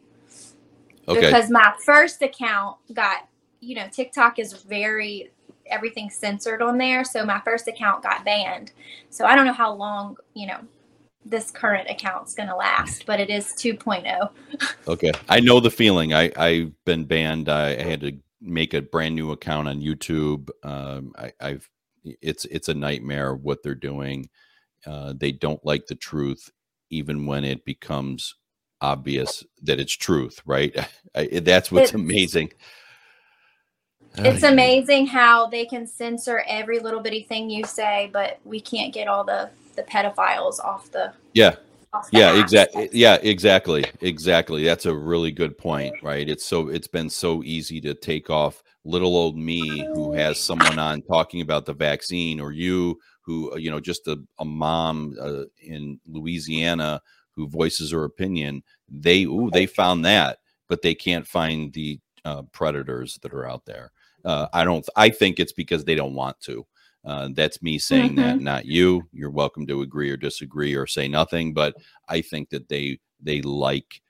okay. 1.08 1.19
because 1.19 1.49
my 1.49 1.73
first 1.86 2.21
account 2.21 2.77
got 2.93 3.27
you 3.62 3.75
know 3.75 3.88
tiktok 3.91 4.39
is 4.39 4.53
very 4.53 5.32
everything 5.69 6.10
censored 6.10 6.62
on 6.62 6.77
there. 6.77 7.03
So 7.03 7.25
my 7.25 7.39
first 7.41 7.67
account 7.67 8.03
got 8.03 8.25
banned. 8.25 8.71
So 9.10 9.25
I 9.25 9.36
don't 9.36 9.45
know 9.45 9.53
how 9.53 9.73
long, 9.73 10.17
you 10.34 10.47
know, 10.47 10.60
this 11.30 11.52
current 11.52 11.89
account's 11.89 12.34
going 12.34 12.50
to 12.50 12.56
last, 12.56 13.06
but 13.06 13.20
it 13.20 13.30
is 13.30 13.48
2.0. 13.54 14.30
okay. 14.88 15.12
I 15.30 15.39
know 15.39 15.60
the 15.60 15.72
feeling. 15.72 16.13
I, 16.13 16.32
I've 16.36 16.74
been 16.86 17.06
banned. 17.06 17.50
I, 17.50 17.70
I 17.72 17.84
had 17.84 18.02
to 18.02 18.18
make 18.42 18.74
a 18.74 18.82
brand 18.82 19.15
new 19.15 19.32
account 19.32 19.68
on 19.68 19.82
YouTube. 19.82 20.50
Um, 20.63 21.13
I, 21.18 21.32
I've, 21.39 21.70
it's, 22.04 22.46
it's 22.46 22.70
a 22.70 22.74
nightmare 22.74 23.36
what 23.36 23.62
they're 23.63 23.76
doing. 23.76 24.30
Uh, 24.86 25.13
they 25.15 25.32
don't 25.32 25.63
like 25.63 25.86
the 25.88 25.96
truth, 25.96 26.50
even 26.89 27.26
when 27.26 27.44
it 27.44 27.63
becomes 27.63 28.36
obvious 28.82 29.44
that 29.63 29.80
it's 29.80 29.96
truth, 29.96 30.42
right? 30.46 30.76
I, 31.15 31.28
that's 31.44 31.72
what's 31.72 31.92
it's, 31.92 31.94
amazing. 31.94 32.52
It's 34.18 34.44
amazing 34.44 35.08
how 35.08 35.48
they 35.48 35.65
can 35.65 35.86
censor 35.86 36.44
every 36.48 36.80
little 36.80 37.00
bitty 37.00 37.24
thing 37.24 37.50
you 37.50 37.65
say, 37.65 38.10
but 38.12 38.39
we 38.44 38.60
can't 38.60 38.94
get 38.94 39.08
all 39.08 39.24
the 39.24 39.50
the 39.80 39.92
pedophiles 39.92 40.60
off 40.60 40.92
the 40.92 41.13
yeah. 41.34 41.56
yeah 42.12 42.39
exactly 42.39 42.89
yeah 42.92 43.18
exactly 43.22 43.86
exactly. 44.02 44.63
That's 44.63 44.86
a 44.86 44.94
really 44.94 45.32
good 45.32 45.58
point 45.58 45.96
right? 46.04 46.28
It's 46.28 46.46
so 46.46 46.68
it's 46.68 46.88
been 46.88 47.10
so 47.10 47.44
easy 47.44 47.80
to 47.82 47.94
take 47.94 48.30
off 48.30 48.62
little 48.84 49.15
old 49.15 49.38
me 49.38 49.86
who 49.94 50.13
has 50.13 50.39
someone 50.39 50.80
on 50.80 51.02
talking 51.04 51.42
about 51.42 51.65
the 51.65 51.74
vaccine 51.74 52.39
or 52.39 52.52
you 52.52 53.00
who 53.22 53.52
uh, 53.54 53.56
you 53.56 53.72
know 53.72 53.80
just 53.80 54.08
a, 54.08 54.20
a 54.39 54.46
mom 54.46 55.15
uh, 55.22 55.44
in 55.62 56.00
louisiana 56.08 57.02
who 57.32 57.48
voices 57.48 57.92
her 57.92 58.04
opinion. 58.04 58.62
They 58.89 59.24
ooh 59.24 59.50
they 59.52 59.65
found 59.65 60.04
that 60.06 60.39
but 60.68 60.82
they 60.82 60.96
can't 60.96 61.28
find 61.28 61.74
the 61.74 62.00
uh, 62.26 62.44
predators 62.52 63.18
that 63.24 63.34
are 63.34 63.48
out 63.48 63.65
there. 63.65 63.92
Uh, 64.24 64.48
I 64.54 64.63
don't. 64.63 64.88
I 64.96 65.10
think 65.10 65.39
it's 65.39 65.54
because 65.54 65.84
they 65.84 65.96
don't 65.96 66.13
want 66.13 66.39
to. 66.42 66.65
Uh, 67.06 67.30
that's 67.34 67.62
me 67.62 67.80
saying 67.80 68.12
mm-hmm. 68.12 68.22
that, 68.22 68.42
not 68.42 68.66
you. 68.66 69.04
You're 69.12 69.30
welcome 69.30 69.66
to 69.68 69.82
agree 69.82 70.10
or 70.10 70.18
disagree 70.18 70.76
or 70.76 70.86
say 70.86 71.08
nothing, 71.08 71.54
but 71.54 71.76
I 72.08 72.22
think 72.22 72.50
that 72.50 72.68
they 72.70 73.00
they 73.22 73.42
like 73.42 74.02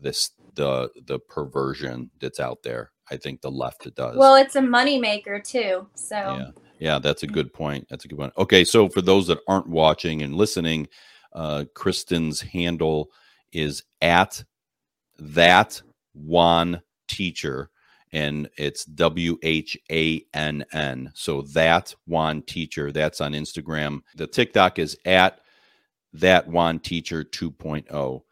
this 0.00 0.30
the 0.54 0.90
the 1.06 1.18
perversion 1.18 2.10
that's 2.20 2.40
out 2.40 2.62
there. 2.62 2.90
I 3.10 3.16
think 3.16 3.40
the 3.40 3.50
left 3.50 3.92
does. 3.94 4.16
Well, 4.16 4.36
it's 4.36 4.56
a 4.56 4.60
moneymaker 4.60 5.44
too. 5.44 5.86
So 5.94 6.16
yeah, 6.16 6.50
yeah, 6.78 6.98
that's 6.98 7.22
a 7.22 7.26
good 7.26 7.52
point. 7.52 7.86
That's 7.90 8.04
a 8.04 8.08
good 8.08 8.18
Whann. 8.18 8.32
Okay, 8.38 8.64
so 8.64 8.88
for 8.88 9.02
those 9.02 9.26
that 9.26 9.40
aren't 9.46 9.68
watching 9.68 10.22
and 10.22 10.34
listening, 10.34 10.88
uh, 11.34 11.64
Kristan's 11.74 12.40
handle 12.40 13.10
is 13.52 13.82
at 14.00 14.42
that 15.18 15.80
one 16.14 16.82
teacher 17.08 17.70
and 18.12 18.48
it's 18.58 18.84
W 18.84 19.38
H 19.42 19.78
A 19.90 20.24
N 20.34 20.64
N. 20.72 21.10
So 21.14 21.42
that 21.54 21.94
Whann 22.06 22.42
teacher, 22.42 22.92
that's 22.92 23.20
on 23.20 23.32
Instagram. 23.32 24.00
The 24.16 24.26
TikTok 24.26 24.78
is 24.78 24.96
at 25.04 25.40
that 26.12 26.48
Whann 26.48 26.78
teacher 26.78 27.24
2.0. 27.24 28.22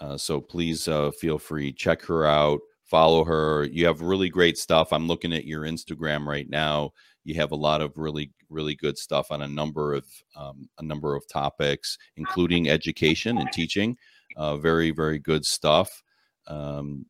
Uh, 0.00 0.16
so 0.16 0.40
please 0.40 0.88
uh, 0.88 1.10
feel 1.12 1.38
free 1.38 1.72
check 1.72 2.02
her 2.02 2.26
out, 2.26 2.60
follow 2.84 3.24
her. 3.24 3.64
You 3.64 3.86
have 3.86 4.00
really 4.00 4.28
great 4.28 4.58
stuff. 4.58 4.92
I'm 4.92 5.06
looking 5.06 5.32
at 5.32 5.44
your 5.44 5.62
Instagram 5.62 6.26
right 6.26 6.48
now. 6.48 6.92
You 7.24 7.34
have 7.34 7.52
a 7.52 7.56
lot 7.56 7.80
of 7.80 7.92
really 7.96 8.32
really 8.50 8.74
good 8.74 8.96
stuff 8.96 9.30
on 9.30 9.42
a 9.42 9.48
number 9.48 9.94
of 9.94 10.06
um, 10.34 10.68
a 10.78 10.82
number 10.82 11.14
of 11.14 11.28
topics, 11.28 11.98
including 12.16 12.68
education 12.68 13.38
and 13.38 13.52
teaching. 13.52 13.96
Uh, 14.36 14.56
very 14.56 14.90
very 14.90 15.18
good 15.18 15.44
stuff. 15.44 16.02
Um, 16.46 17.06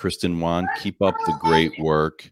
Kristan 0.00 0.40
Whann, 0.40 0.66
keep 0.80 1.02
up 1.02 1.14
the 1.26 1.38
great 1.40 1.78
work. 1.78 2.30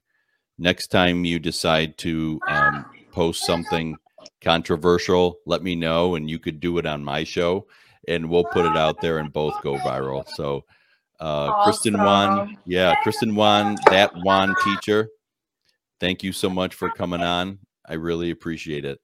Next 0.58 0.88
time 0.88 1.24
you 1.24 1.38
decide 1.38 1.98
to 1.98 2.40
um, 2.48 2.86
post 3.12 3.44
something 3.44 3.96
controversial, 4.40 5.38
let 5.46 5.62
me 5.62 5.74
know, 5.74 6.14
and 6.14 6.28
you 6.30 6.38
could 6.38 6.60
do 6.60 6.78
it 6.78 6.86
on 6.86 7.04
my 7.04 7.24
show, 7.24 7.66
and 8.08 8.28
we'll 8.28 8.44
put 8.44 8.64
it 8.64 8.76
out 8.76 9.00
there 9.00 9.18
and 9.18 9.32
both 9.32 9.54
go 9.62 9.74
viral. 9.76 10.26
So, 10.34 10.64
uh, 11.20 11.52
awesome. 11.54 11.94
Kristan 11.94 12.04
Whann, 12.04 12.58
yeah, 12.66 12.94
Kristan 13.04 13.34
Whann, 13.34 13.76
that 13.90 14.12
Whann 14.24 14.54
teacher. 14.64 15.08
Thank 16.00 16.22
you 16.22 16.32
so 16.32 16.48
much 16.48 16.74
for 16.74 16.90
coming 16.90 17.20
on. 17.20 17.58
I 17.86 17.94
really 17.94 18.30
appreciate 18.30 18.84
it. 18.84 18.98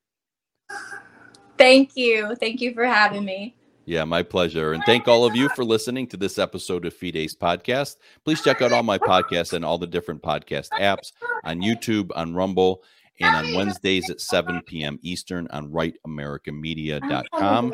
Thank 1.59 1.97
you. 1.97 2.35
Thank 2.37 2.61
you 2.61 2.73
for 2.73 2.85
having 2.85 3.25
me. 3.25 3.55
Yeah, 3.87 4.05
my 4.05 4.23
pleasure. 4.23 4.73
And 4.73 4.83
thank 4.85 5.09
all 5.09 5.27
of 5.27 5.37
you 5.37 5.51
for 5.51 5.63
listening 5.65 6.07
to 6.09 6.17
this 6.17 6.39
episode 6.39 6.87
of 6.87 6.95
Fides 6.95 7.37
Podcast. 7.37 7.97
Please 8.25 8.43
check 8.43 8.63
out 8.63 8.73
all 8.73 8.83
my 8.83 8.97
podcasts 8.99 9.53
and 9.53 9.65
all 9.65 9.79
the 9.79 9.87
different 9.87 10.23
podcast 10.23 10.71
apps 10.71 11.13
on 11.45 11.61
YouTube, 11.61 12.11
on 12.17 12.35
Rumble, 12.35 12.83
and 13.21 13.37
on 13.37 13.55
Wednesdays 13.55 14.11
at 14.11 14.21
7 14.21 14.63
p.m. 14.63 14.99
Eastern 15.03 15.47
on 15.51 15.71
rightamericamedia.com 15.71 17.73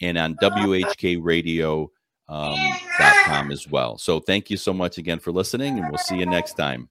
and 0.00 0.18
on 0.18 0.34
WHKradio.com 0.36 1.90
um, 2.30 3.52
as 3.52 3.68
well. 3.68 3.98
So 3.98 4.20
thank 4.20 4.50
you 4.50 4.56
so 4.56 4.72
much 4.72 4.98
again 4.98 5.18
for 5.18 5.32
listening, 5.32 5.78
and 5.78 5.90
we'll 5.90 5.98
see 5.98 6.18
you 6.18 6.26
next 6.26 6.54
time. 6.54 6.88